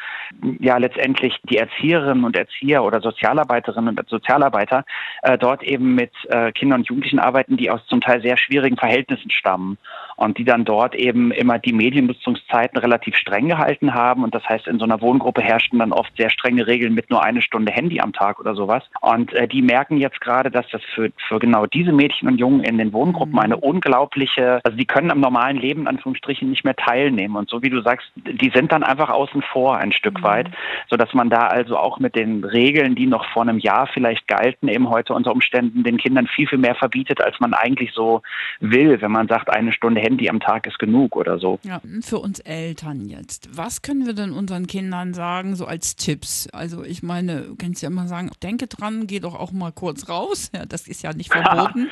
ja 0.60 0.78
letztendlich 0.78 1.36
die 1.50 1.58
Erzieherinnen 1.58 2.24
und 2.24 2.38
Erzieher 2.38 2.84
oder 2.84 3.02
Sozialarbeiterinnen 3.02 3.98
und 3.98 4.08
Sozialarbeiter 4.08 4.86
äh, 5.24 5.36
dort 5.36 5.64
eben 5.64 5.96
mit 5.96 6.12
äh, 6.30 6.52
Kindern 6.52 6.82
und 6.82 6.90
Jugendlichen 6.90 7.18
arbeiten, 7.18 7.58
die 7.58 7.72
aus 7.72 7.82
zum 7.88 8.02
Teil 8.02 8.22
sehr 8.22 8.38
schwierigen 8.38 8.78
Verhältnissen 8.78 9.32
stammen 9.32 9.80
und 10.16 10.38
die 10.38 10.46
dann 10.46 10.66
dort 10.66 10.96
eben 10.96 11.32
immer 11.32 11.60
die 11.60 11.74
Mediennutzungszeiten 11.74 12.78
relativ 12.80 13.16
streng 13.16 13.48
gehalten 13.48 13.94
haben. 13.94 14.24
Und 14.24 14.36
das 14.36 14.48
heißt, 14.48 14.68
in 14.68 14.80
so 14.80 14.86
einer 14.86 15.02
Wohngruppe 15.02 15.42
herrschten 15.42 15.80
dann 15.80 15.92
oft 15.92 16.16
sehr 16.18 16.30
strenge 16.30 16.68
Regeln 16.68 16.94
mit 16.94 17.10
nur 17.10 17.24
eine 17.24 17.42
Stunde 17.42 17.72
Handy 17.72 18.00
am 18.00 18.14
Tag 18.14 18.40
oder 18.40 18.56
sowas. 18.56 18.84
Und 19.02 19.34
äh, 19.34 19.48
die 19.48 19.62
merken 19.62 19.98
jetzt 19.98 20.22
gerade, 20.22 20.52
dass 20.52 20.66
das 20.72 20.82
für, 20.96 21.12
für 21.28 21.40
genau 21.40 21.66
diese 21.66 21.92
Mädchen 21.92 22.28
und 22.28 22.38
Jungen 22.38 22.64
in 22.64 22.78
den 22.78 22.94
Wohngruppen 22.94 23.40
eine 23.40 23.58
mhm. 23.58 23.64
unglaubliche, 23.64 24.62
also 24.64 24.78
die 24.78 24.86
können 24.86 25.12
am 25.12 25.20
normalen 25.20 25.58
Leben 25.58 25.82
in 25.82 25.88
Anführungsstrichen 25.88 26.50
nicht 26.50 26.64
mehr 26.64 26.76
teilnehmen. 26.76 27.36
Und 27.36 27.50
so 27.50 27.62
wie 27.64 27.70
du 27.70 27.82
sagst, 27.82 28.08
die 28.16 28.52
sind 28.54 28.72
dann 28.72 28.84
einfach 28.84 29.10
außen 29.10 29.42
vor 29.42 29.78
ein 29.78 29.92
Stück 29.92 30.20
mhm. 30.20 30.24
weit, 30.24 30.48
sodass 30.90 31.14
man 31.14 31.30
da 31.30 31.48
also 31.48 31.78
auch 31.78 32.00
mit 32.00 32.16
den 32.16 32.44
Regeln, 32.44 32.96
die 32.96 33.08
noch 33.08 33.26
vor 33.32 33.44
einem 33.44 33.60
Jahr 33.60 33.88
vielleicht 33.88 34.28
galten, 34.28 34.68
eben 34.68 34.90
heute 34.90 35.14
unter 35.14 35.32
Umständen 35.32 35.84
den 35.84 35.98
Kindern 35.98 36.28
viel, 36.28 36.48
viel 36.48 36.60
mehr 36.60 36.76
verbietet, 36.76 37.22
als 37.22 37.40
man 37.40 37.54
eigentlich 37.54 37.92
so 37.94 38.22
will, 38.60 39.02
wenn 39.02 39.12
man 39.12 39.28
sagt, 39.28 39.50
eine 39.50 39.72
Stunde 39.72 40.02
Handy 40.04 40.30
am 40.30 40.40
Tag 40.40 40.68
ist 40.68 40.80
genug 40.80 41.16
oder 41.16 41.40
so. 41.40 41.60
Ja, 41.64 41.82
für 42.02 42.20
uns 42.20 42.40
Eltern 42.40 43.08
jetzt. 43.08 43.50
Was 43.58 43.82
können 43.82 44.06
wir 44.06 44.14
denn 44.14 44.32
unseren 44.32 44.68
Kindern 44.68 45.14
sagen, 45.14 45.56
so 45.56 45.66
als 45.66 45.96
Tipps? 45.96 46.48
Also 46.52 46.84
ich 46.84 47.04
meine, 47.04 47.42
du 47.44 47.56
kannst 47.56 47.82
ja 47.82 47.88
immer 47.88 48.08
sagen, 48.08 48.30
denke 48.42 48.68
dran, 48.68 49.08
geh 49.08 49.20
doch 49.20 49.36
auch 49.36 49.52
mal 49.52 49.72
kurz 49.72 50.10
raus. 50.10 50.34
Ja, 50.54 50.66
das 50.68 50.88
ist 50.88 51.02
ja 51.02 51.14
nicht 51.14 51.32
verboten. 51.34 51.90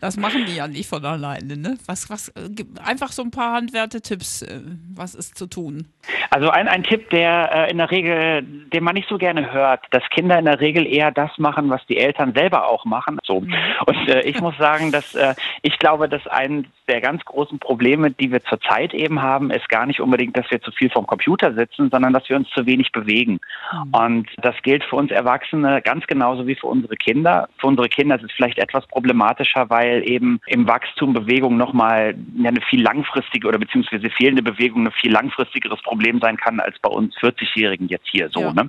Das 0.00 0.16
machen 0.16 0.44
die 0.46 0.56
ja 0.56 0.66
nicht 0.66 0.88
von 0.88 1.04
alleine. 1.04 1.56
Ne? 1.56 1.78
Was, 1.86 2.10
was, 2.10 2.28
äh, 2.30 2.48
einfach 2.84 3.12
so 3.12 3.22
ein 3.22 3.30
paar 3.30 3.54
Handwerte-Tipps, 3.54 4.42
äh, 4.42 4.60
was 4.92 5.14
ist 5.14 5.38
zu 5.38 5.46
tun? 5.46 5.86
Also 6.30 6.50
ein, 6.50 6.66
ein 6.66 6.82
Tipp, 6.82 7.10
der 7.10 7.68
äh, 7.68 7.70
in 7.70 7.78
der 7.78 7.90
Regel, 7.90 8.42
den 8.42 8.82
man 8.82 8.94
nicht 8.94 9.08
so 9.08 9.18
gerne 9.18 9.52
hört, 9.52 9.84
dass 9.90 10.02
Kinder 10.10 10.38
in 10.38 10.44
der 10.44 10.60
Regel 10.60 10.86
eher 10.86 11.10
das 11.10 11.30
machen, 11.38 11.70
was 11.70 11.84
die 11.86 11.98
Eltern 11.98 12.32
selber 12.34 12.68
auch 12.68 12.84
machen. 12.84 13.18
So. 13.24 13.40
Mhm. 13.40 13.54
Und 13.86 14.08
äh, 14.08 14.22
ich 14.22 14.40
muss 14.40 14.56
sagen, 14.58 14.90
dass 14.92 15.14
äh, 15.14 15.34
ich 15.62 15.78
glaube, 15.78 16.08
dass 16.08 16.26
ein 16.26 16.66
der 16.88 17.00
ganz 17.00 17.24
großen 17.24 17.49
Probleme, 17.58 18.10
die 18.10 18.30
wir 18.30 18.42
zurzeit 18.44 18.94
eben 18.94 19.22
haben, 19.22 19.50
ist 19.50 19.68
gar 19.68 19.86
nicht 19.86 20.00
unbedingt, 20.00 20.36
dass 20.36 20.50
wir 20.50 20.60
zu 20.60 20.70
viel 20.72 20.90
vom 20.90 21.06
Computer 21.06 21.52
sitzen, 21.54 21.90
sondern 21.90 22.12
dass 22.12 22.28
wir 22.28 22.36
uns 22.36 22.48
zu 22.50 22.66
wenig 22.66 22.92
bewegen. 22.92 23.40
Mhm. 23.72 23.94
Und 23.94 24.28
das 24.38 24.54
gilt 24.62 24.84
für 24.84 24.96
uns 24.96 25.10
Erwachsene 25.10 25.82
ganz 25.82 26.06
genauso 26.06 26.46
wie 26.46 26.54
für 26.54 26.66
unsere 26.66 26.96
Kinder. 26.96 27.48
Für 27.58 27.66
unsere 27.66 27.88
Kinder 27.88 28.16
ist 28.16 28.24
es 28.24 28.32
vielleicht 28.32 28.58
etwas 28.58 28.86
problematischer, 28.86 29.68
weil 29.70 30.08
eben 30.08 30.40
im 30.46 30.66
Wachstum 30.66 31.12
Bewegung 31.12 31.56
nochmal 31.56 32.14
eine 32.38 32.60
viel 32.62 32.82
langfristige 32.82 33.48
oder 33.48 33.58
beziehungsweise 33.58 34.08
fehlende 34.10 34.42
Bewegung 34.42 34.86
ein 34.86 34.92
viel 34.92 35.12
langfristigeres 35.12 35.80
Problem 35.82 36.20
sein 36.20 36.36
kann 36.36 36.60
als 36.60 36.78
bei 36.78 36.90
uns 36.90 37.16
40-Jährigen 37.16 37.88
jetzt 37.88 38.08
hier 38.08 38.28
so. 38.30 38.40
Ja. 38.40 38.52
Ne? 38.52 38.68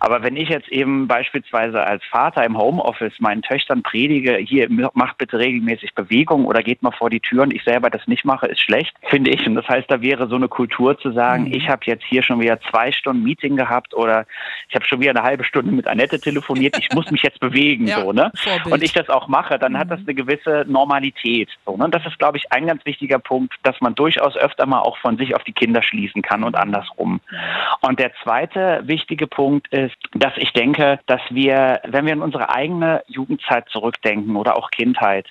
Aber 0.00 0.22
wenn 0.22 0.36
ich 0.36 0.48
jetzt 0.48 0.68
eben 0.68 1.06
beispielsweise 1.06 1.82
als 1.84 2.02
Vater 2.04 2.44
im 2.44 2.58
Homeoffice 2.58 3.18
meinen 3.20 3.42
Töchtern 3.42 3.82
predige, 3.82 4.36
hier 4.36 4.68
macht 4.94 5.18
bitte 5.18 5.38
regelmäßig 5.38 5.94
Bewegung 5.94 6.46
oder 6.46 6.62
geht 6.62 6.82
mal 6.82 6.92
vor 6.92 7.10
die 7.10 7.20
Tür 7.20 7.42
und 7.42 7.54
ich 7.54 7.62
selber 7.64 7.90
das 7.90 8.06
nicht 8.06 8.21
mache, 8.24 8.46
ist 8.46 8.60
schlecht, 8.60 8.94
finde 9.08 9.30
ich. 9.30 9.46
Und 9.46 9.54
das 9.54 9.68
heißt, 9.68 9.90
da 9.90 10.00
wäre 10.00 10.28
so 10.28 10.36
eine 10.36 10.48
Kultur 10.48 10.98
zu 10.98 11.12
sagen, 11.12 11.44
mhm. 11.44 11.54
ich 11.54 11.68
habe 11.68 11.82
jetzt 11.86 12.04
hier 12.04 12.22
schon 12.22 12.40
wieder 12.40 12.60
zwei 12.70 12.92
Stunden 12.92 13.22
Meeting 13.22 13.56
gehabt 13.56 13.94
oder 13.94 14.26
ich 14.68 14.74
habe 14.74 14.84
schon 14.84 15.00
wieder 15.00 15.10
eine 15.10 15.22
halbe 15.22 15.44
Stunde 15.44 15.72
mit 15.72 15.86
Annette 15.86 16.20
telefoniert, 16.20 16.76
ich 16.78 16.90
muss 16.92 17.10
mich 17.10 17.22
jetzt 17.22 17.40
bewegen, 17.40 17.86
ja, 17.88 18.00
so, 18.00 18.12
ne? 18.12 18.30
Vorbild. 18.36 18.74
Und 18.74 18.82
ich 18.82 18.92
das 18.92 19.08
auch 19.08 19.28
mache, 19.28 19.58
dann 19.58 19.72
mhm. 19.72 19.78
hat 19.78 19.90
das 19.90 20.00
eine 20.00 20.14
gewisse 20.14 20.64
Normalität. 20.66 21.48
So, 21.66 21.76
ne? 21.76 21.84
Und 21.84 21.94
das 21.94 22.04
ist, 22.06 22.18
glaube 22.18 22.38
ich, 22.38 22.50
ein 22.52 22.66
ganz 22.66 22.84
wichtiger 22.84 23.18
Punkt, 23.18 23.54
dass 23.62 23.80
man 23.80 23.94
durchaus 23.94 24.36
öfter 24.36 24.66
mal 24.66 24.80
auch 24.80 24.98
von 24.98 25.16
sich 25.16 25.34
auf 25.34 25.44
die 25.44 25.52
Kinder 25.52 25.82
schließen 25.82 26.22
kann 26.22 26.44
und 26.44 26.56
andersrum. 26.56 27.20
Und 27.80 27.98
der 27.98 28.12
zweite 28.22 28.82
wichtige 28.84 29.26
Punkt 29.26 29.68
ist, 29.72 29.96
dass 30.14 30.32
ich 30.36 30.52
denke, 30.52 31.00
dass 31.06 31.20
wir, 31.30 31.80
wenn 31.86 32.06
wir 32.06 32.12
in 32.12 32.22
unsere 32.22 32.50
eigene 32.50 33.02
Jugendzeit 33.06 33.68
zurückdenken 33.68 34.36
oder 34.36 34.56
auch 34.56 34.70
Kindheit, 34.70 35.26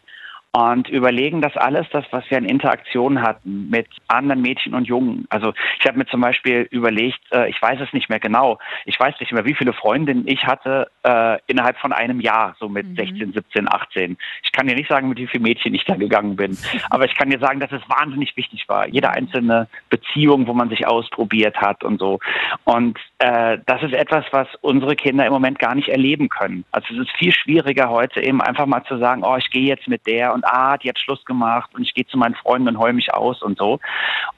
und 0.53 0.89
überlegen 0.89 1.41
das 1.41 1.55
alles, 1.55 1.87
das, 1.91 2.03
was 2.11 2.29
wir 2.29 2.37
in 2.37 2.43
Interaktion 2.45 3.21
hatten 3.21 3.69
mit 3.69 3.87
anderen 4.09 4.41
Mädchen 4.41 4.73
und 4.73 4.85
Jungen. 4.85 5.25
Also 5.29 5.53
ich 5.79 5.87
habe 5.87 5.97
mir 5.97 6.05
zum 6.07 6.19
Beispiel 6.19 6.67
überlegt, 6.71 7.19
äh, 7.31 7.49
ich 7.49 7.61
weiß 7.61 7.79
es 7.79 7.93
nicht 7.93 8.09
mehr 8.09 8.19
genau, 8.19 8.59
ich 8.85 8.99
weiß 8.99 9.15
nicht 9.21 9.31
mehr, 9.31 9.45
wie 9.45 9.53
viele 9.53 9.71
Freundinnen 9.71 10.27
ich 10.27 10.45
hatte 10.45 10.89
äh, 11.03 11.37
innerhalb 11.47 11.77
von 11.77 11.93
einem 11.93 12.19
Jahr, 12.19 12.55
so 12.59 12.67
mit 12.67 12.85
mhm. 12.85 12.95
16, 12.95 13.33
17, 13.33 13.71
18. 13.71 14.17
Ich 14.43 14.51
kann 14.51 14.67
dir 14.67 14.75
nicht 14.75 14.89
sagen, 14.89 15.07
mit 15.07 15.19
wie 15.19 15.27
vielen 15.27 15.43
Mädchen 15.43 15.73
ich 15.73 15.85
da 15.85 15.95
gegangen 15.95 16.35
bin, 16.35 16.57
aber 16.89 17.05
ich 17.05 17.15
kann 17.15 17.29
dir 17.29 17.39
sagen, 17.39 17.61
dass 17.61 17.71
es 17.71 17.81
wahnsinnig 17.87 18.35
wichtig 18.35 18.67
war. 18.67 18.87
Jede 18.89 19.09
einzelne 19.09 19.69
Beziehung, 19.89 20.47
wo 20.47 20.53
man 20.53 20.69
sich 20.69 20.85
ausprobiert 20.85 21.57
hat 21.61 21.85
und 21.85 21.99
so. 21.99 22.19
Und 22.65 22.99
äh, 23.19 23.57
das 23.65 23.81
ist 23.83 23.93
etwas, 23.93 24.25
was 24.31 24.47
unsere 24.59 24.97
Kinder 24.97 25.25
im 25.25 25.31
Moment 25.31 25.59
gar 25.59 25.75
nicht 25.75 25.87
erleben 25.87 26.27
können. 26.27 26.65
Also 26.71 26.93
es 26.93 27.07
ist 27.07 27.17
viel 27.17 27.31
schwieriger 27.31 27.89
heute 27.89 28.21
eben 28.21 28.41
einfach 28.41 28.65
mal 28.65 28.83
zu 28.83 28.97
sagen, 28.97 29.23
oh, 29.23 29.37
ich 29.37 29.49
gehe 29.49 29.67
jetzt 29.67 29.87
mit 29.87 30.05
der 30.05 30.33
und 30.33 30.40
und 30.41 30.45
ah, 30.45 30.77
die 30.77 30.89
hat 30.89 30.99
Schluss 30.99 31.23
gemacht 31.25 31.69
und 31.73 31.83
ich 31.83 31.93
gehe 31.93 32.05
zu 32.07 32.17
meinen 32.17 32.35
Freunden 32.35 32.69
und 32.69 32.79
heul 32.79 32.93
mich 32.93 33.13
aus 33.13 33.41
und 33.41 33.57
so. 33.57 33.79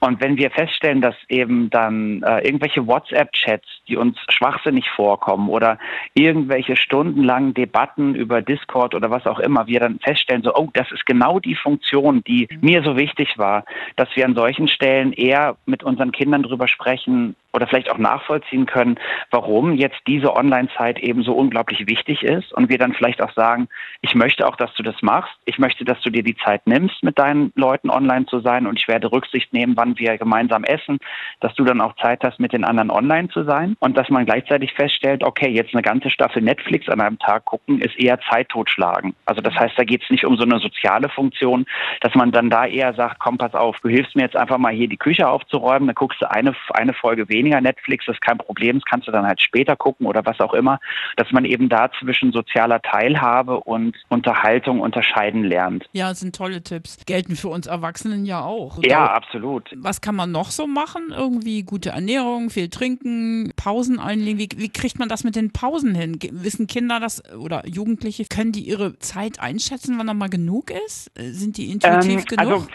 Und 0.00 0.20
wenn 0.20 0.36
wir 0.36 0.50
feststellen, 0.50 1.00
dass 1.00 1.14
eben 1.28 1.70
dann 1.70 2.22
äh, 2.22 2.40
irgendwelche 2.40 2.86
WhatsApp-Chats, 2.86 3.66
die 3.88 3.96
uns 3.96 4.18
schwachsinnig 4.28 4.88
vorkommen 4.90 5.48
oder 5.48 5.78
irgendwelche 6.14 6.76
stundenlangen 6.76 7.54
Debatten 7.54 8.14
über 8.14 8.42
Discord 8.42 8.94
oder 8.94 9.10
was 9.10 9.26
auch 9.26 9.38
immer, 9.38 9.66
wir 9.66 9.80
dann 9.80 9.98
feststellen, 10.00 10.42
so, 10.42 10.54
oh, 10.54 10.68
das 10.74 10.90
ist 10.92 11.06
genau 11.06 11.38
die 11.38 11.54
Funktion, 11.54 12.22
die 12.24 12.48
mir 12.60 12.82
so 12.82 12.96
wichtig 12.96 13.38
war, 13.38 13.64
dass 13.96 14.08
wir 14.14 14.26
an 14.26 14.34
solchen 14.34 14.68
Stellen 14.68 15.12
eher 15.12 15.56
mit 15.66 15.82
unseren 15.82 16.12
Kindern 16.12 16.42
drüber 16.42 16.68
sprechen, 16.68 17.34
oder 17.54 17.66
vielleicht 17.66 17.90
auch 17.90 17.98
nachvollziehen 17.98 18.66
können, 18.66 18.96
warum 19.30 19.74
jetzt 19.74 20.00
diese 20.06 20.34
Online-Zeit 20.34 20.98
eben 20.98 21.22
so 21.22 21.32
unglaublich 21.32 21.86
wichtig 21.86 22.22
ist 22.22 22.52
und 22.52 22.68
wir 22.68 22.78
dann 22.78 22.92
vielleicht 22.94 23.22
auch 23.22 23.32
sagen, 23.32 23.68
ich 24.02 24.14
möchte 24.14 24.46
auch, 24.46 24.56
dass 24.56 24.74
du 24.74 24.82
das 24.82 25.00
machst. 25.02 25.32
Ich 25.44 25.58
möchte, 25.58 25.84
dass 25.84 26.00
du 26.00 26.10
dir 26.10 26.22
die 26.22 26.36
Zeit 26.36 26.66
nimmst, 26.66 27.02
mit 27.02 27.18
deinen 27.18 27.52
Leuten 27.54 27.90
online 27.90 28.26
zu 28.26 28.40
sein 28.40 28.66
und 28.66 28.78
ich 28.78 28.88
werde 28.88 29.10
Rücksicht 29.10 29.52
nehmen, 29.52 29.76
wann 29.76 29.96
wir 29.98 30.18
gemeinsam 30.18 30.64
essen, 30.64 30.98
dass 31.40 31.54
du 31.54 31.64
dann 31.64 31.80
auch 31.80 31.94
Zeit 31.96 32.24
hast, 32.24 32.40
mit 32.40 32.52
den 32.52 32.64
anderen 32.64 32.90
online 32.90 33.28
zu 33.28 33.44
sein 33.44 33.76
und 33.78 33.96
dass 33.96 34.08
man 34.10 34.26
gleichzeitig 34.26 34.72
feststellt, 34.72 35.22
okay, 35.22 35.48
jetzt 35.48 35.74
eine 35.74 35.82
ganze 35.82 36.10
Staffel 36.10 36.42
Netflix 36.42 36.88
an 36.88 37.00
einem 37.00 37.18
Tag 37.18 37.44
gucken, 37.44 37.80
ist 37.80 37.96
eher 37.98 38.18
Zeit 38.28 38.48
totschlagen. 38.48 39.14
Also 39.26 39.40
das 39.40 39.54
heißt, 39.54 39.78
da 39.78 39.84
geht 39.84 40.02
es 40.02 40.10
nicht 40.10 40.26
um 40.26 40.36
so 40.36 40.42
eine 40.42 40.58
soziale 40.58 41.08
Funktion, 41.08 41.66
dass 42.00 42.14
man 42.14 42.32
dann 42.32 42.50
da 42.50 42.66
eher 42.66 42.92
sagt, 42.94 43.20
komm, 43.20 43.38
pass 43.38 43.54
auf, 43.54 43.78
du 43.80 43.88
hilfst 43.88 44.16
mir 44.16 44.22
jetzt 44.22 44.36
einfach 44.36 44.58
mal 44.58 44.72
hier 44.72 44.88
die 44.88 44.96
Küche 44.96 45.28
aufzuräumen, 45.28 45.86
dann 45.86 45.94
guckst 45.94 46.20
du 46.20 46.30
eine, 46.30 46.54
eine 46.70 46.94
Folge 46.94 47.28
weniger 47.28 47.43
Netflix, 47.44 48.06
das 48.06 48.16
ist 48.16 48.20
kein 48.20 48.38
Problem, 48.38 48.78
das 48.78 48.84
kannst 48.84 49.08
du 49.08 49.12
dann 49.12 49.26
halt 49.26 49.40
später 49.40 49.76
gucken 49.76 50.06
oder 50.06 50.24
was 50.24 50.40
auch 50.40 50.54
immer, 50.54 50.80
dass 51.16 51.30
man 51.32 51.44
eben 51.44 51.68
da 51.68 51.90
zwischen 51.98 52.32
sozialer 52.32 52.80
Teilhabe 52.82 53.60
und 53.60 53.96
Unterhaltung 54.08 54.80
unterscheiden 54.80 55.44
lernt. 55.44 55.86
Ja, 55.92 56.08
das 56.08 56.20
sind 56.20 56.34
tolle 56.36 56.62
Tipps. 56.62 56.98
Gelten 57.06 57.36
für 57.36 57.48
uns 57.48 57.66
Erwachsenen 57.66 58.24
ja 58.24 58.42
auch. 58.42 58.78
Ja, 58.82 59.12
absolut. 59.12 59.70
Was 59.76 60.00
kann 60.00 60.14
man 60.14 60.30
noch 60.30 60.50
so 60.50 60.66
machen? 60.66 61.12
Irgendwie 61.16 61.62
gute 61.62 61.90
Ernährung, 61.90 62.50
viel 62.50 62.68
trinken, 62.68 63.52
Pausen 63.56 63.98
einlegen. 63.98 64.38
Wie, 64.38 64.48
wie 64.56 64.68
kriegt 64.68 64.98
man 64.98 65.08
das 65.08 65.24
mit 65.24 65.36
den 65.36 65.52
Pausen 65.52 65.94
hin? 65.94 66.18
Wissen 66.32 66.66
Kinder 66.66 67.00
das 67.00 67.22
oder 67.34 67.66
Jugendliche, 67.66 68.24
können 68.24 68.52
die 68.52 68.66
ihre 68.68 68.98
Zeit 68.98 69.40
einschätzen, 69.40 69.98
wann 69.98 70.06
da 70.06 70.14
mal 70.14 70.28
genug 70.28 70.70
ist? 70.86 71.10
Sind 71.16 71.56
die 71.56 71.70
intuitiv 71.70 72.20
ähm, 72.20 72.24
genug? 72.24 72.38
Also 72.38 72.66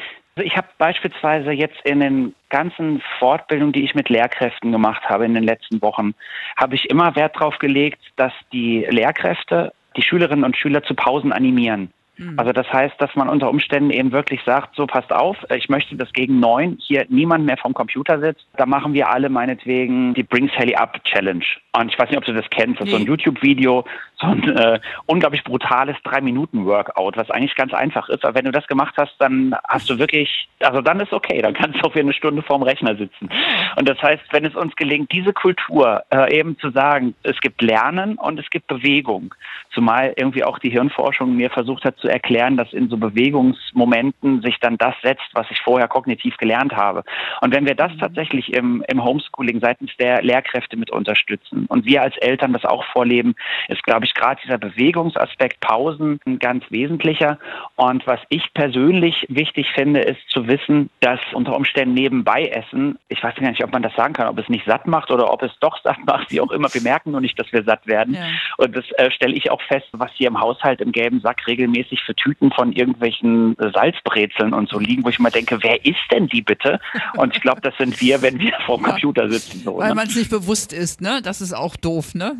ich 0.43 0.57
habe 0.57 0.67
beispielsweise 0.77 1.51
jetzt 1.51 1.79
in 1.83 1.99
den 1.99 2.35
ganzen 2.49 3.01
Fortbildungen, 3.19 3.73
die 3.73 3.83
ich 3.83 3.95
mit 3.95 4.09
Lehrkräften 4.09 4.71
gemacht 4.71 5.09
habe 5.09 5.25
in 5.25 5.33
den 5.33 5.43
letzten 5.43 5.81
Wochen, 5.81 6.13
habe 6.57 6.75
ich 6.75 6.89
immer 6.89 7.15
Wert 7.15 7.35
darauf 7.35 7.57
gelegt, 7.59 7.99
dass 8.15 8.33
die 8.51 8.85
Lehrkräfte 8.89 9.73
die 9.95 10.01
Schülerinnen 10.01 10.45
und 10.45 10.57
Schüler 10.57 10.83
zu 10.83 10.93
Pausen 10.93 11.31
animieren. 11.31 11.91
Mhm. 12.19 12.37
Also 12.37 12.51
das 12.51 12.71
heißt, 12.71 12.95
dass 12.99 13.15
man 13.15 13.29
unter 13.29 13.49
Umständen 13.49 13.91
eben 13.91 14.11
wirklich 14.11 14.41
sagt, 14.45 14.75
so 14.75 14.85
passt 14.85 15.11
auf, 15.11 15.37
ich 15.55 15.69
möchte, 15.69 15.95
dass 15.95 16.11
gegen 16.11 16.39
neun 16.39 16.77
hier 16.79 17.05
niemand 17.09 17.45
mehr 17.45 17.57
vom 17.57 17.73
Computer 17.73 18.19
sitzt. 18.19 18.45
Da 18.57 18.65
machen 18.65 18.93
wir 18.93 19.09
alle 19.09 19.29
meinetwegen 19.29 20.13
die 20.13 20.23
Bring 20.23 20.51
Sally 20.57 20.75
Up 20.75 21.01
Challenge. 21.05 21.45
Und 21.71 21.91
ich 21.91 21.97
weiß 21.97 22.09
nicht, 22.09 22.17
ob 22.17 22.25
du 22.25 22.33
das 22.33 22.49
kennst, 22.49 22.81
das 22.81 22.87
ist 22.87 22.91
so 22.91 22.97
ein 22.99 23.05
YouTube-Video, 23.05 23.85
so 24.19 24.27
ein 24.27 24.49
äh, 24.49 24.79
unglaublich 25.05 25.43
brutales 25.43 25.95
Drei-Minuten-Workout, 26.03 27.15
was 27.15 27.31
eigentlich 27.31 27.55
ganz 27.55 27.73
einfach 27.73 28.09
ist. 28.09 28.25
Aber 28.25 28.35
wenn 28.35 28.45
du 28.45 28.51
das 28.51 28.67
gemacht 28.67 28.95
hast, 28.97 29.15
dann 29.19 29.55
hast 29.67 29.89
du 29.89 29.97
wirklich, 29.97 30.49
also 30.59 30.81
dann 30.81 30.99
ist 30.99 31.13
okay, 31.13 31.41
dann 31.41 31.53
kannst 31.53 31.79
du 31.79 31.87
auch 31.87 31.93
für 31.93 31.99
eine 31.99 32.13
Stunde 32.13 32.41
vorm 32.41 32.63
Rechner 32.63 32.97
sitzen. 32.97 33.29
Und 33.77 33.87
das 33.87 34.01
heißt, 34.01 34.23
wenn 34.31 34.45
es 34.45 34.55
uns 34.55 34.75
gelingt, 34.75 35.11
diese 35.13 35.31
Kultur 35.31 36.03
äh, 36.09 36.37
eben 36.37 36.57
zu 36.59 36.71
sagen, 36.71 37.15
es 37.23 37.39
gibt 37.39 37.61
Lernen 37.61 38.15
und 38.15 38.39
es 38.39 38.49
gibt 38.49 38.67
Bewegung, 38.67 39.33
zumal 39.73 40.13
irgendwie 40.17 40.43
auch 40.43 40.59
die 40.59 40.69
Hirnforschung 40.69 41.35
mir 41.35 41.49
versucht 41.49 41.85
hat 41.85 41.97
zu 41.99 42.08
erklären, 42.09 42.57
dass 42.57 42.73
in 42.73 42.89
so 42.89 42.97
Bewegungsmomenten 42.97 44.41
sich 44.41 44.59
dann 44.59 44.77
das 44.77 44.95
setzt, 45.01 45.29
was 45.33 45.49
ich 45.49 45.61
vorher 45.61 45.87
kognitiv 45.87 46.37
gelernt 46.37 46.75
habe. 46.75 47.03
Und 47.41 47.53
wenn 47.53 47.65
wir 47.65 47.75
das 47.75 47.93
mhm. 47.93 47.99
tatsächlich 47.99 48.53
im, 48.53 48.83
im 48.87 49.03
Homeschooling 49.03 49.59
seitens 49.59 49.91
der 49.97 50.21
Lehrkräfte 50.21 50.77
mit 50.77 50.91
unterstützen 50.91 51.65
und 51.67 51.85
wir 51.85 52.01
als 52.01 52.17
Eltern 52.17 52.53
das 52.53 52.65
auch 52.65 52.83
vorleben, 52.85 53.35
ist, 53.67 53.83
glaube 53.83 54.05
ich, 54.05 54.13
gerade 54.13 54.41
dieser 54.43 54.57
Bewegungsaspekt 54.57 55.59
Pausen 55.61 56.19
ein 56.25 56.39
ganz 56.39 56.63
wesentlicher. 56.69 57.37
Und 57.75 58.05
was 58.07 58.19
ich 58.29 58.53
persönlich 58.53 59.25
wichtig 59.29 59.67
finde, 59.73 60.01
ist 60.01 60.29
zu 60.29 60.47
wissen, 60.47 60.89
dass 60.99 61.19
unter 61.33 61.55
Umständen 61.55 61.93
nebenbei 61.93 62.45
Essen, 62.45 62.97
ich 63.07 63.23
weiß 63.23 63.35
gar 63.35 63.49
nicht, 63.49 63.63
ob 63.63 63.71
man 63.71 63.83
das 63.83 63.95
sagen 63.95 64.13
kann, 64.13 64.27
ob 64.27 64.37
es 64.39 64.49
nicht 64.49 64.65
satt 64.65 64.87
macht 64.87 65.11
oder 65.11 65.31
ob 65.31 65.43
es 65.43 65.51
doch 65.59 65.81
satt 65.83 65.99
macht, 66.05 66.31
wie 66.31 66.41
auch 66.41 66.51
immer. 66.51 66.73
Wir 66.73 66.81
merken 66.81 67.11
nur 67.11 67.21
nicht, 67.21 67.37
dass 67.39 67.51
wir 67.51 67.63
satt 67.63 67.85
werden. 67.87 68.15
Ja. 68.15 68.21
Und 68.57 68.75
das 68.75 68.85
äh, 68.97 69.11
stelle 69.11 69.33
ich 69.33 69.51
auch 69.51 69.61
fest, 69.61 69.87
was 69.91 70.11
hier 70.13 70.27
im 70.27 70.39
Haushalt 70.39 70.81
im 70.81 70.91
gelben 70.91 71.19
Sack 71.21 71.45
regelmäßig 71.47 71.98
sich 71.99 72.05
für 72.05 72.15
Tüten 72.15 72.51
von 72.51 72.71
irgendwelchen 72.71 73.55
Salzbrezeln 73.73 74.53
und 74.53 74.69
so 74.69 74.79
liegen, 74.79 75.03
wo 75.03 75.09
ich 75.09 75.19
mal 75.19 75.29
denke, 75.29 75.59
wer 75.61 75.83
ist 75.85 75.99
denn 76.11 76.27
die 76.27 76.41
bitte? 76.41 76.79
Und 77.17 77.35
ich 77.35 77.41
glaube, 77.41 77.61
das 77.61 77.75
sind 77.77 77.99
wir, 78.01 78.21
wenn 78.21 78.39
wir 78.39 78.53
vor 78.65 78.77
dem 78.77 78.85
ja, 78.85 78.91
Computer 78.91 79.29
sitzen. 79.29 79.59
So, 79.59 79.77
weil 79.77 79.89
ne? 79.89 79.95
man 79.95 80.07
es 80.07 80.15
nicht 80.15 80.29
bewusst 80.29 80.73
ist, 80.73 81.01
ne? 81.01 81.21
Das 81.23 81.41
ist 81.41 81.53
auch 81.53 81.75
doof, 81.75 82.15
ne? 82.15 82.35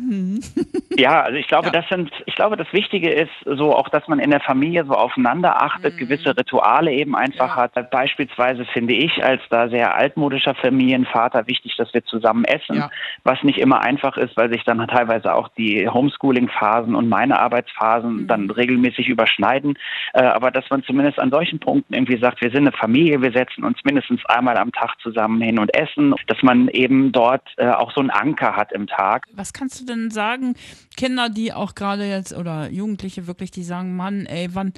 Ja, 0.96 1.22
also 1.22 1.38
ich 1.38 1.46
glaube, 1.46 1.66
ja. 1.66 1.72
das 1.72 1.88
sind, 1.88 2.10
ich 2.26 2.34
glaube, 2.34 2.56
das 2.56 2.70
Wichtige 2.72 3.10
ist 3.10 3.30
so 3.46 3.74
auch, 3.74 3.88
dass 3.88 4.06
man 4.08 4.18
in 4.18 4.30
der 4.30 4.40
Familie 4.40 4.84
so 4.84 4.92
aufeinander 4.92 5.62
achtet, 5.62 5.94
mhm. 5.94 5.98
gewisse 5.98 6.36
Rituale 6.36 6.92
eben 6.92 7.16
einfach 7.16 7.56
ja. 7.56 7.62
hat. 7.62 7.90
Beispielsweise 7.90 8.66
finde 8.66 8.94
ich 8.94 9.24
als 9.24 9.40
da 9.48 9.68
sehr 9.68 9.94
altmodischer 9.94 10.54
Familienvater 10.54 11.46
wichtig, 11.46 11.76
dass 11.78 11.94
wir 11.94 12.04
zusammen 12.04 12.44
essen, 12.44 12.84
was 13.24 13.42
nicht 13.44 13.58
immer 13.58 13.80
einfach 13.80 14.16
ist, 14.18 14.36
weil 14.36 14.52
sich 14.52 14.64
dann 14.64 14.86
teilweise 14.88 15.32
auch 15.34 15.48
die 15.56 15.88
Homeschooling-Phasen 15.88 16.94
und 16.94 17.08
meine 17.08 17.38
Arbeitsphasen 17.40 18.22
mhm. 18.22 18.26
dann 18.26 18.50
regelmäßig 18.50 19.08
überschneiden 19.08 19.49
entscheiden, 19.50 19.74
äh, 20.14 20.22
aber 20.22 20.50
dass 20.50 20.64
man 20.70 20.82
zumindest 20.82 21.18
an 21.18 21.30
solchen 21.30 21.58
Punkten 21.58 21.94
irgendwie 21.94 22.18
sagt, 22.18 22.40
wir 22.42 22.50
sind 22.50 22.66
eine 22.66 22.72
Familie, 22.72 23.20
wir 23.22 23.32
setzen 23.32 23.64
uns 23.64 23.78
mindestens 23.84 24.20
einmal 24.26 24.56
am 24.56 24.72
Tag 24.72 24.94
zusammen 25.02 25.40
hin 25.40 25.58
und 25.58 25.74
essen, 25.74 26.14
dass 26.26 26.42
man 26.42 26.68
eben 26.68 27.12
dort 27.12 27.46
äh, 27.56 27.68
auch 27.68 27.92
so 27.92 28.00
einen 28.00 28.10
Anker 28.10 28.56
hat 28.56 28.72
im 28.72 28.86
Tag. 28.86 29.26
Was 29.34 29.52
kannst 29.52 29.80
du 29.80 29.84
denn 29.84 30.10
sagen, 30.10 30.54
Kinder, 30.96 31.28
die 31.28 31.52
auch 31.52 31.74
gerade 31.74 32.04
jetzt 32.04 32.36
oder 32.36 32.70
Jugendliche 32.70 33.26
wirklich, 33.26 33.50
die 33.50 33.62
sagen, 33.62 33.96
Mann, 33.96 34.26
ey, 34.26 34.48
wann 34.52 34.72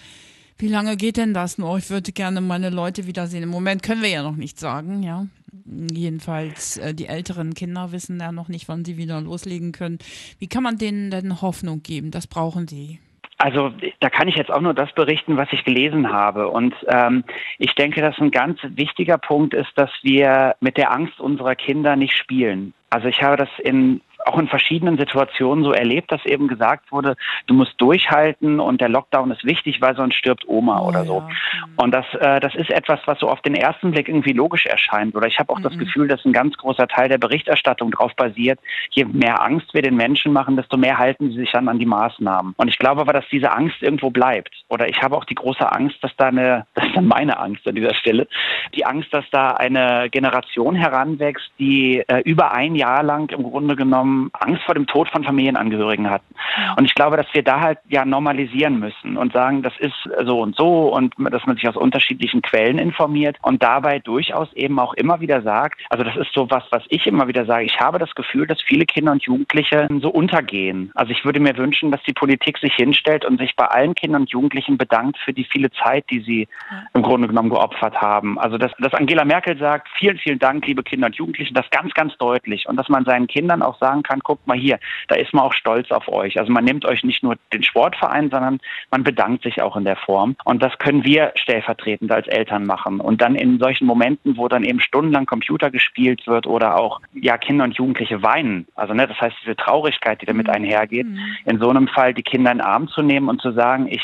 wie 0.59 0.69
lange 0.69 0.97
geht 0.97 1.17
denn 1.17 1.35
das 1.35 1.59
noch? 1.59 1.77
Ich 1.79 1.91
würde 1.91 2.13
gerne 2.13 2.41
meine 2.41 2.71
Leute 2.71 3.09
wiedersehen. 3.09 3.43
Im 3.43 3.49
Moment 3.49 3.83
können 3.83 4.03
wir 4.03 4.11
ja 4.11 4.23
noch 4.23 4.37
nicht 4.37 4.61
sagen, 4.61 5.03
ja. 5.03 5.27
Jedenfalls 5.65 6.77
äh, 6.77 6.95
die 6.95 7.07
älteren 7.07 7.55
Kinder 7.55 7.91
wissen 7.91 8.21
ja 8.21 8.31
noch 8.31 8.49
nicht, 8.49 8.69
wann 8.69 8.85
sie 8.85 8.97
wieder 8.97 9.21
loslegen 9.21 9.73
können. 9.73 9.99
Wie 10.39 10.47
kann 10.47 10.63
man 10.63 10.79
denen 10.79 11.11
denn 11.11 11.43
Hoffnung 11.43 11.83
geben? 11.83 12.13
Das 12.13 12.29
brauchen 12.29 12.69
sie. 12.69 13.01
Also 13.39 13.73
da 14.01 14.09
kann 14.09 14.29
ich 14.29 14.37
jetzt 14.37 14.53
auch 14.53 14.61
nur 14.61 14.75
das 14.75 14.93
berichten, 14.93 15.37
was 15.37 15.53
ich 15.53 15.65
gelesen 15.65 16.13
habe. 16.13 16.49
Und 16.49 16.75
ähm, 16.87 17.25
ich 17.59 17.75
denke, 17.75 18.01
dass 18.01 18.19
ein 18.19 18.31
ganz 18.31 18.61
wichtiger 18.63 19.19
Punkt 19.19 19.53
ist, 19.55 19.71
dass 19.77 19.91
wir 20.03 20.55
mit 20.61 20.77
der 20.77 20.93
Angst 20.93 21.19
unserer 21.19 21.57
Kinder 21.57 21.97
nicht 21.97 22.17
spielen. 22.17 22.73
Also 22.91 23.09
ich 23.09 23.23
habe 23.23 23.37
das 23.37 23.49
in 23.59 24.01
auch 24.25 24.39
in 24.39 24.49
verschiedenen 24.49 24.99
Situationen 24.99 25.65
so 25.65 25.73
erlebt, 25.73 26.13
dass 26.13 26.25
eben 26.25 26.49
gesagt 26.49 26.93
wurde, 26.93 27.17
du 27.47 27.55
musst 27.55 27.75
durchhalten 27.79 28.61
und 28.61 28.81
der 28.81 28.89
Lockdown 28.89 29.31
ist 29.31 29.45
wichtig, 29.45 29.81
weil 29.81 29.97
sonst 29.97 30.15
stirbt 30.15 30.47
Oma 30.47 30.81
oder 30.81 31.05
so. 31.05 31.19
Ja. 31.19 31.29
Und 31.77 31.93
das, 31.93 32.07
äh, 32.15 32.41
das 32.41 32.55
ist 32.55 32.71
etwas, 32.71 33.01
was 33.07 33.19
so 33.19 33.29
auf 33.29 33.41
den 33.43 33.55
ersten 33.55 33.91
Blick 33.91 34.09
irgendwie 34.09 34.33
logisch 34.33 34.67
erscheint. 34.67 35.15
Oder 35.15 35.27
ich 35.27 35.39
habe 35.39 35.53
auch 35.53 35.59
mhm. 35.59 35.65
das 35.65 35.79
Gefühl, 35.79 36.09
dass 36.09 36.25
ein 36.25 36.33
ganz 36.33 36.57
großer 36.57 36.89
Teil 36.89 37.09
der 37.09 37.19
Berichterstattung 37.19 37.91
darauf 37.91 38.15
basiert, 38.15 38.61
je 38.91 39.05
mehr 39.05 39.43
Angst 39.43 39.75
wir 39.75 39.83
den 39.83 39.97
Menschen 39.97 40.33
machen, 40.33 40.57
desto 40.57 40.77
mehr 40.77 40.99
halten 40.99 41.31
sie 41.31 41.39
sich 41.39 41.53
dann 41.53 41.69
an 41.69 41.79
die 41.79 41.87
Maßnahmen. 41.87 42.55
Und 42.57 42.69
ich 42.69 42.79
glaube 42.79 43.01
aber, 43.01 43.13
dass 43.13 43.25
diese 43.31 43.53
Angst 43.53 43.83
irgendwo 43.83 44.11
bleibt. 44.11 44.53
Oder 44.69 44.89
ich 44.89 45.03
habe 45.03 45.17
auch 45.17 45.25
die 45.25 45.35
große 45.35 45.71
Angst, 45.71 45.97
dass 46.03 46.15
da 46.17 46.27
eine, 46.29 46.67
das 46.75 46.87
ist 46.87 46.97
dann 46.97 47.07
meine 47.07 47.39
Angst 47.39 47.67
an 47.67 47.75
dieser 47.75 47.95
Stelle, 47.95 48.27
die 48.75 48.85
Angst, 48.85 49.13
dass 49.13 49.25
da 49.31 49.53
eine 49.53 50.09
Generation 50.11 50.75
heranwächst, 50.75 51.51
die 51.59 52.03
äh, 52.07 52.21
über 52.25 52.53
ein 52.53 52.75
Jahr 52.75 53.03
lang 53.03 53.31
im 53.31 53.43
Grunde 53.43 53.77
genommen 53.77 54.12
Angst 54.33 54.63
vor 54.65 54.75
dem 54.75 54.87
Tod 54.87 55.09
von 55.09 55.25
Familienangehörigen 55.25 56.11
hatten. 56.11 56.35
Und 56.77 56.85
ich 56.85 56.95
glaube, 56.95 57.17
dass 57.17 57.27
wir 57.33 57.43
da 57.43 57.61
halt 57.61 57.79
ja 57.89 58.05
normalisieren 58.05 58.79
müssen 58.79 59.17
und 59.17 59.33
sagen, 59.33 59.63
das 59.63 59.75
ist 59.79 60.09
so 60.25 60.41
und 60.41 60.57
so 60.57 60.93
und 60.95 61.15
dass 61.19 61.47
man 61.47 61.57
sich 61.57 61.69
aus 61.69 61.77
unterschiedlichen 61.77 62.43
Quellen 62.43 62.79
informiert 62.79 63.37
und 63.43 63.63
dabei 63.63 63.99
durchaus 63.99 64.53
eben 64.55 64.79
auch 64.79 64.95
immer 64.95 65.21
wieder 65.21 65.43
sagt, 65.43 65.81
also 65.91 66.05
das 66.05 66.17
ist 66.17 66.33
so 66.35 66.51
was, 66.51 66.65
was 66.71 66.83
ich 66.89 67.07
immer 67.07 67.29
wieder 67.29 67.45
sage, 67.47 67.65
ich 67.65 67.81
habe 67.81 67.99
das 67.99 68.15
Gefühl, 68.15 68.47
dass 68.47 68.61
viele 68.63 68.85
Kinder 68.85 69.13
und 69.13 69.23
Jugendliche 69.23 69.89
so 70.01 70.11
untergehen. 70.11 70.91
Also 70.95 71.13
ich 71.13 71.25
würde 71.25 71.41
mir 71.41 71.57
wünschen, 71.57 71.91
dass 71.91 72.03
die 72.05 72.13
Politik 72.13 72.59
sich 72.59 72.75
hinstellt 72.75 73.25
und 73.25 73.39
sich 73.39 73.55
bei 73.57 73.67
allen 73.67 73.95
Kindern 73.95 74.23
und 74.23 74.31
Jugendlichen 74.31 74.79
bedankt 74.79 75.19
für 75.19 75.33
die 75.33 75.45
viele 75.45 75.71
Zeit, 75.71 76.05
die 76.11 76.21
sie 76.21 76.49
im 76.95 77.03
Grunde 77.03 77.29
genommen 77.29 77.51
geopfert 77.51 78.01
haben. 78.01 78.39
Also 78.39 78.59
dass, 78.59 78.73
dass 78.79 78.95
Angela 78.95 79.25
Merkel 79.25 79.57
sagt, 79.59 79.89
vielen, 79.97 80.19
vielen 80.19 80.39
Dank, 80.39 80.67
liebe 80.67 80.83
Kinder 80.83 81.07
und 81.07 81.17
Jugendliche, 81.17 81.53
das 81.55 81.69
ganz, 81.71 81.93
ganz 81.95 82.17
deutlich 82.19 82.69
und 82.69 82.77
dass 82.77 82.89
man 82.89 83.05
seinen 83.05 83.27
Kindern 83.27 83.63
auch 83.63 83.79
sagen 83.79 84.02
kann, 84.03 84.21
guckt 84.21 84.47
mal 84.47 84.57
hier, 84.57 84.79
da 85.09 85.17
ist 85.17 85.33
man 85.33 85.45
auch 85.45 85.53
stolz 85.53 85.91
auf 85.91 86.09
euch. 86.09 86.39
Also 86.39 86.53
man 86.53 86.65
nimmt 86.65 86.85
euch 86.85 87.05
nicht 87.05 87.23
nur 87.23 87.37
den 87.53 87.63
Sportverein, 87.63 88.31
sondern 88.31 88.61
man 88.91 89.05
bedankt 89.05 89.43
sich 89.43 89.63
auch 89.63 89.77
in 89.77 89.85
der 89.85 89.97
Form. 89.97 90.37
Und 90.45 90.63
das 90.63 90.77
können 90.79 91.05
wir 91.05 91.33
stellvertretend 91.37 92.11
als 92.11 92.27
Eltern 92.29 92.67
machen. 92.67 93.01
Und 93.01 93.21
dann 93.21 93.35
in 93.35 93.59
solchen 93.59 93.87
Momenten, 93.87 94.37
wo 94.37 94.49
dann 94.49 94.65
eben 94.65 94.81
stundenlang 94.81 95.27
Computer 95.27 95.71
gespielt 95.71 96.27
wird 96.27 96.47
oder 96.47 96.79
auch 96.79 97.01
ja 97.15 97.37
Kinder 97.39 97.65
und 97.65 97.77
Jugendliche 97.77 98.23
weinen, 98.23 98.67
also 98.75 98.95
ne, 98.95 99.07
das 99.07 99.21
heißt 99.21 99.37
diese 99.43 99.57
Traurigkeit, 99.57 100.21
die 100.23 100.27
damit 100.27 100.47
mhm. 100.47 100.55
einhergeht, 100.55 101.07
mhm. 101.07 101.19
in 101.45 101.59
so 101.59 101.69
einem 101.69 101.89
Fall 101.89 102.15
die 102.15 102.23
Kinder 102.23 102.53
in 102.53 102.59
den 102.59 102.67
Arm 102.67 102.89
zu 102.89 103.03
nehmen 103.03 103.29
und 103.29 103.41
zu 103.41 103.53
sagen, 103.53 103.89
ich 103.89 104.03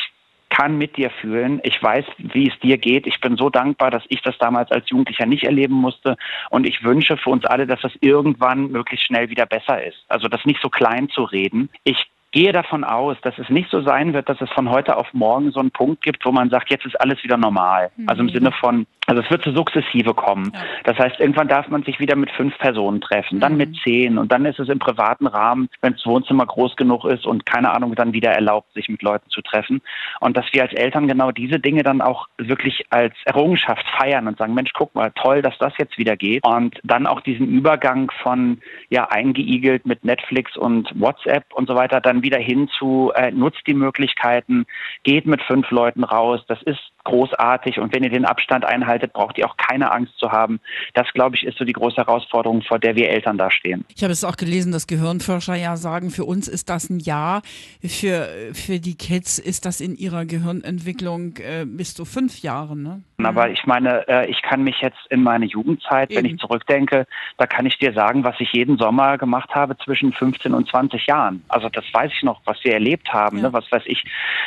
kann 0.58 0.76
mit 0.76 0.96
dir 0.96 1.10
fühlen. 1.10 1.60
Ich 1.62 1.80
weiß, 1.80 2.04
wie 2.18 2.48
es 2.48 2.58
dir 2.58 2.78
geht. 2.78 3.06
Ich 3.06 3.20
bin 3.20 3.36
so 3.36 3.48
dankbar, 3.48 3.92
dass 3.92 4.02
ich 4.08 4.22
das 4.22 4.36
damals 4.38 4.72
als 4.72 4.90
Jugendlicher 4.90 5.24
nicht 5.24 5.44
erleben 5.44 5.74
musste. 5.74 6.16
Und 6.50 6.66
ich 6.66 6.82
wünsche 6.82 7.16
für 7.16 7.30
uns 7.30 7.44
alle, 7.44 7.66
dass 7.66 7.80
das 7.80 7.92
irgendwann 8.00 8.72
möglichst 8.72 9.06
schnell 9.06 9.30
wieder 9.30 9.46
besser 9.46 9.84
ist. 9.84 10.04
Also 10.08 10.26
das 10.26 10.44
nicht 10.44 10.60
so 10.60 10.68
klein 10.68 11.08
zu 11.10 11.22
reden. 11.22 11.70
Ich 11.84 12.10
gehe 12.38 12.52
davon 12.52 12.84
aus, 12.84 13.16
dass 13.22 13.36
es 13.36 13.48
nicht 13.48 13.68
so 13.68 13.82
sein 13.82 14.12
wird, 14.12 14.28
dass 14.28 14.40
es 14.40 14.48
von 14.50 14.70
heute 14.70 14.96
auf 14.96 15.12
morgen 15.12 15.50
so 15.50 15.58
einen 15.58 15.72
Punkt 15.72 16.02
gibt, 16.02 16.24
wo 16.24 16.30
man 16.30 16.50
sagt, 16.50 16.70
jetzt 16.70 16.86
ist 16.86 16.94
alles 17.00 17.24
wieder 17.24 17.36
normal. 17.36 17.90
Mhm. 17.96 18.08
Also 18.08 18.22
im 18.22 18.28
Sinne 18.28 18.52
von, 18.52 18.86
also 19.08 19.22
es 19.22 19.30
wird 19.30 19.42
zu 19.42 19.52
sukzessive 19.52 20.14
kommen. 20.14 20.52
Ja. 20.54 20.60
Das 20.84 20.98
heißt, 20.98 21.18
irgendwann 21.18 21.48
darf 21.48 21.66
man 21.68 21.82
sich 21.82 21.98
wieder 21.98 22.14
mit 22.14 22.30
fünf 22.30 22.56
Personen 22.58 23.00
treffen, 23.00 23.40
dann 23.40 23.52
mhm. 23.52 23.58
mit 23.58 23.76
zehn 23.82 24.18
und 24.18 24.30
dann 24.30 24.44
ist 24.44 24.60
es 24.60 24.68
im 24.68 24.78
privaten 24.78 25.26
Rahmen, 25.26 25.68
wenn 25.80 25.94
das 25.94 26.06
Wohnzimmer 26.06 26.46
groß 26.46 26.76
genug 26.76 27.06
ist 27.06 27.26
und 27.26 27.44
keine 27.44 27.72
Ahnung, 27.74 27.96
dann 27.96 28.12
wieder 28.12 28.30
erlaubt, 28.30 28.72
sich 28.74 28.88
mit 28.88 29.02
Leuten 29.02 29.28
zu 29.30 29.42
treffen. 29.42 29.80
Und 30.20 30.36
dass 30.36 30.44
wir 30.52 30.62
als 30.62 30.74
Eltern 30.74 31.08
genau 31.08 31.32
diese 31.32 31.58
Dinge 31.58 31.82
dann 31.82 32.00
auch 32.00 32.28
wirklich 32.36 32.84
als 32.90 33.14
Errungenschaft 33.24 33.84
feiern 33.98 34.28
und 34.28 34.38
sagen, 34.38 34.54
Mensch, 34.54 34.70
guck 34.74 34.94
mal, 34.94 35.10
toll, 35.16 35.42
dass 35.42 35.58
das 35.58 35.72
jetzt 35.78 35.98
wieder 35.98 36.16
geht. 36.16 36.46
Und 36.46 36.78
dann 36.84 37.08
auch 37.08 37.20
diesen 37.22 37.48
Übergang 37.48 38.12
von 38.22 38.60
ja 38.90 39.08
eingeigelt 39.08 39.86
mit 39.86 40.04
Netflix 40.04 40.56
und 40.56 40.88
WhatsApp 40.94 41.44
und 41.54 41.66
so 41.66 41.74
weiter, 41.74 42.00
dann 42.00 42.22
wieder 42.22 42.27
hin 42.36 42.68
zu 42.78 43.12
äh, 43.14 43.30
nutzt 43.30 43.62
die 43.66 43.74
Möglichkeiten, 43.74 44.66
geht 45.02 45.26
mit 45.26 45.40
fünf 45.42 45.70
Leuten 45.70 46.04
raus. 46.04 46.40
Das 46.48 46.62
ist 46.62 46.80
großartig 47.04 47.78
und 47.78 47.94
wenn 47.94 48.04
ihr 48.04 48.10
den 48.10 48.26
Abstand 48.26 48.66
einhaltet, 48.66 49.14
braucht 49.14 49.38
ihr 49.38 49.48
auch 49.48 49.56
keine 49.56 49.90
Angst 49.90 50.18
zu 50.18 50.30
haben. 50.30 50.60
Das, 50.92 51.06
glaube 51.14 51.36
ich, 51.36 51.44
ist 51.44 51.56
so 51.56 51.64
die 51.64 51.72
große 51.72 51.96
Herausforderung, 51.96 52.62
vor 52.62 52.78
der 52.78 52.96
wir 52.96 53.08
Eltern 53.08 53.38
da 53.38 53.50
stehen. 53.50 53.86
Ich 53.96 54.02
habe 54.02 54.12
es 54.12 54.24
auch 54.24 54.36
gelesen, 54.36 54.72
dass 54.72 54.86
Gehirnforscher 54.86 55.54
ja 55.54 55.76
sagen, 55.76 56.10
für 56.10 56.24
uns 56.24 56.48
ist 56.48 56.68
das 56.68 56.90
ein 56.90 57.00
Jahr, 57.00 57.40
für, 57.82 58.28
für 58.52 58.78
die 58.78 58.96
Kids 58.96 59.38
ist 59.38 59.64
das 59.64 59.80
in 59.80 59.96
ihrer 59.96 60.26
Gehirnentwicklung 60.26 61.36
äh, 61.38 61.64
bis 61.64 61.94
zu 61.94 62.04
fünf 62.04 62.42
Jahre. 62.42 62.76
Ne? 62.76 63.02
Aber 63.24 63.50
ich 63.50 63.66
meine, 63.66 64.06
äh, 64.06 64.30
ich 64.30 64.42
kann 64.42 64.62
mich 64.62 64.80
jetzt 64.80 64.98
in 65.10 65.24
meine 65.24 65.44
Jugendzeit, 65.44 66.10
Eben. 66.10 66.18
wenn 66.18 66.24
ich 66.30 66.38
zurückdenke, 66.38 67.04
da 67.36 67.46
kann 67.46 67.66
ich 67.66 67.76
dir 67.76 67.92
sagen, 67.92 68.22
was 68.22 68.36
ich 68.38 68.52
jeden 68.52 68.78
Sommer 68.78 69.18
gemacht 69.18 69.50
habe 69.54 69.76
zwischen 69.78 70.12
15 70.12 70.54
und 70.54 70.68
20 70.68 71.06
Jahren. 71.06 71.42
Also 71.48 71.68
das 71.68 71.84
weiß 71.92 72.12
ich 72.14 72.22
noch, 72.22 72.40
was 72.44 72.62
wir 72.62 72.74
erlebt 72.74 73.12
haben, 73.12 73.38
ja. 73.38 73.44
ne? 73.44 73.52
was 73.52 73.70
weiß 73.72 73.82
ich, 73.86 74.04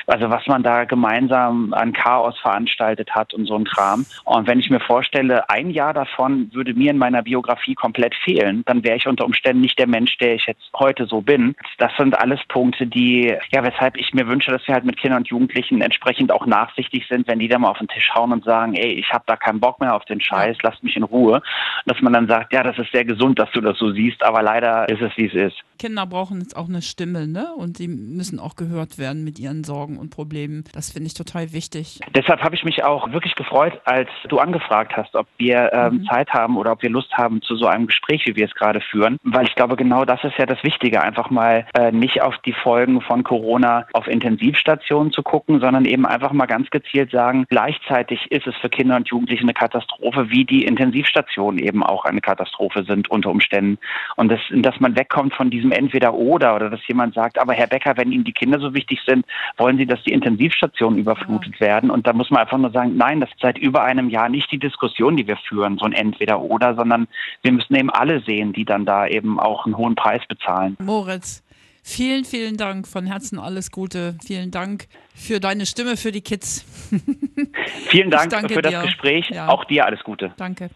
also 0.08 0.30
was 0.30 0.48
man 0.48 0.64
da 0.64 0.86
gemeinsam 0.86 1.74
an 1.74 1.92
Chaos 1.92 2.40
veranstaltet 2.40 3.14
hat 3.14 3.34
und 3.34 3.46
so 3.46 3.56
ein 3.56 3.66
Kram. 3.66 4.06
Und 4.24 4.48
wenn 4.48 4.60
ich 4.60 4.70
mir 4.70 4.80
vorstelle, 4.80 5.50
ein 5.50 5.70
Jahr 5.72 5.94
davon 5.94 6.50
würde 6.54 6.74
mir 6.74 6.92
in 6.92 6.98
meiner 6.98 7.24
Biografie 7.24 7.76
komplett 7.76 8.16
fehlen, 8.16 8.64
dann 8.66 8.86
wäre 8.86 8.96
ich 8.96 9.08
unter 9.08 9.26
Umständen 9.26 9.62
nicht 9.62 9.80
der 9.80 9.88
Mensch, 9.88 10.18
der 10.18 10.36
ich 10.36 10.46
jetzt 10.46 10.72
heute 10.78 11.08
so 11.08 11.20
bin. 11.20 11.56
Das 11.78 11.92
sind 11.98 12.18
alles 12.18 12.40
Punkte, 12.48 12.88
die, 12.88 13.36
ja, 13.52 13.64
weshalb 13.66 13.98
ich 13.98 14.14
mir 14.14 14.28
wünsche, 14.28 14.52
dass 14.52 14.66
wir 14.66 14.76
halt 14.76 14.86
mit 14.86 14.98
Kindern 14.98 15.20
und 15.20 15.28
Jugendlichen 15.28 15.82
entsprechend 15.82 16.32
auch 16.32 16.46
nachsichtig 16.46 17.06
sind, 17.10 17.28
wenn 17.28 17.40
die 17.40 17.50
da 17.50 17.60
mal 17.60 17.70
auf 17.70 17.80
den 17.80 17.90
Tisch 17.90 18.12
hauen 18.16 18.32
und 18.32 18.46
sagen, 18.46 18.61
ey, 18.74 18.94
ich 18.94 19.12
habe 19.12 19.24
da 19.28 19.36
keinen 19.36 19.60
Bock 19.60 19.80
mehr 19.80 19.96
auf 19.96 20.06
den 20.06 20.22
Scheiß, 20.22 20.58
lasst 20.64 20.84
mich 20.84 20.96
in 20.96 21.04
Ruhe. 21.04 21.42
Dass 21.86 22.02
man 22.02 22.14
dann 22.14 22.28
sagt, 22.28 22.54
ja, 22.54 22.64
das 22.64 22.78
ist 22.78 22.92
sehr 22.92 23.06
gesund, 23.06 23.40
dass 23.40 23.52
du 23.52 23.62
das 23.62 23.78
so 23.78 23.92
siehst, 23.92 24.24
aber 24.24 24.42
leider 24.42 24.88
ist 24.90 25.02
es, 25.02 25.12
wie 25.18 25.26
es 25.26 25.34
ist. 25.34 25.58
Kinder 25.80 26.06
brauchen 26.06 26.40
jetzt 26.42 26.56
auch 26.56 26.70
eine 26.70 26.84
Stimme, 26.84 27.28
ne? 27.28 27.54
Und 27.58 27.80
die 27.80 27.88
müssen 27.88 28.40
auch 28.40 28.56
gehört 28.56 29.00
werden 29.00 29.24
mit 29.24 29.40
ihren 29.40 29.64
Sorgen 29.64 29.98
und 29.98 30.12
Problemen. 30.12 30.64
Das 30.74 30.92
finde 30.92 31.08
ich 31.08 31.16
total 31.16 31.54
wichtig. 31.54 32.00
Deshalb 32.16 32.44
habe 32.44 32.54
ich 32.54 32.64
mich 32.64 32.84
auch 32.84 33.12
wirklich 33.12 33.34
gefreut, 33.34 33.82
als 33.86 34.08
du 34.30 34.38
angefragt 34.38 34.96
hast, 34.96 35.16
ob 35.16 35.26
wir 35.38 35.74
ähm, 35.74 35.94
mhm. 35.94 36.06
Zeit 36.06 36.30
haben 36.30 36.58
oder 36.58 36.74
ob 36.74 36.84
wir 36.84 36.92
Lust 36.92 37.12
haben 37.18 37.42
zu 37.42 37.56
so 37.56 37.66
einem 37.66 37.88
Gespräch, 37.88 38.28
wie 38.28 38.36
wir 38.36 38.46
es 38.46 38.54
gerade 38.54 38.80
führen. 38.80 39.18
Weil 39.24 39.48
ich 39.48 39.56
glaube, 39.56 39.76
genau 39.76 40.06
das 40.06 40.24
ist 40.24 40.38
ja 40.38 40.46
das 40.46 40.64
Wichtige, 40.64 41.02
einfach 41.02 41.32
mal 41.32 41.66
äh, 41.74 41.92
nicht 41.92 42.22
auf 42.22 42.38
die 42.46 42.54
Folgen 42.54 43.02
von 43.02 43.24
Corona 43.24 43.88
auf 43.94 44.08
Intensivstationen 44.08 45.12
zu 45.12 45.24
gucken, 45.24 45.60
sondern 45.62 45.86
eben 45.86 46.06
einfach 46.06 46.32
mal 46.32 46.46
ganz 46.46 46.70
gezielt 46.70 47.10
sagen, 47.10 47.46
gleichzeitig 47.50 48.32
ist 48.32 48.46
es 48.46 48.51
für 48.58 48.70
Kinder 48.70 48.96
und 48.96 49.08
Jugendliche 49.10 49.44
eine 49.44 49.54
Katastrophe, 49.54 50.30
wie 50.30 50.46
die 50.46 50.66
Intensivstationen 50.66 51.60
eben 51.60 51.84
auch 51.84 52.06
eine 52.06 52.22
Katastrophe 52.22 52.84
sind 52.84 53.10
unter 53.10 53.30
Umständen. 53.30 53.78
Und 54.16 54.32
das, 54.32 54.40
dass 54.52 54.80
man 54.80 54.96
wegkommt 54.96 55.34
von 55.34 55.50
diesem 55.50 55.72
Entweder-Oder 55.72 56.56
oder 56.56 56.70
dass 56.70 56.86
jemand 56.88 57.14
sagt, 57.14 57.40
aber 57.40 57.54
Herr 57.54 57.68
Becker, 57.68 57.98
wenn 57.98 58.12
Ihnen 58.12 58.24
die 58.24 58.34
Kinder 58.34 58.60
so 58.60 58.74
wichtig 58.74 59.00
sind, 59.06 59.26
wollen 59.58 59.78
Sie, 59.78 59.86
dass 59.86 60.02
die 60.04 60.12
Intensivstationen 60.12 61.00
überflutet 61.00 61.56
ja. 61.56 61.68
werden? 61.68 61.90
Und 61.90 62.08
da 62.08 62.14
muss 62.14 62.30
man 62.30 62.42
einfach 62.42 62.58
nur 62.58 62.72
sagen, 62.72 62.98
nein, 62.98 63.20
das 63.20 63.30
ist 63.30 63.40
seit 63.42 63.58
über 63.58 63.84
einem 63.84 64.10
Jahr 64.10 64.30
nicht 64.30 64.52
die 64.52 64.60
Diskussion, 64.60 65.18
die 65.18 65.28
wir 65.28 65.38
führen, 65.38 65.78
so 65.78 65.86
ein 65.86 65.94
Entweder-Oder, 65.94 66.76
sondern 66.76 67.08
wir 67.42 67.52
müssen 67.52 67.76
eben 67.76 67.90
alle 67.90 68.22
sehen, 68.22 68.54
die 68.54 68.66
dann 68.66 68.86
da 68.86 69.08
eben 69.08 69.40
auch 69.40 69.66
einen 69.66 69.78
hohen 69.78 69.96
Preis 69.96 70.22
bezahlen. 70.28 70.78
Moritz, 70.80 71.44
Vielen, 71.84 72.26
vielen 72.26 72.58
Dank. 72.58 72.88
Von 72.88 73.06
Herzen 73.06 73.40
alles 73.40 73.72
Gute. 73.72 74.16
Vielen 74.26 74.52
Dank 74.52 74.88
für 75.16 75.40
deine 75.40 75.66
Stimme 75.66 75.98
für 75.98 76.12
die 76.12 76.22
Kids. 76.22 76.66
vielen 77.90 78.10
Dank 78.10 78.52
für 78.52 78.62
das 78.62 78.72
dir. 78.72 78.82
Gespräch. 78.82 79.30
Ja. 79.30 79.50
Auch 79.50 79.66
dir 79.66 79.86
alles 79.86 80.02
Gute. 80.04 80.34
Danke. 80.38 80.72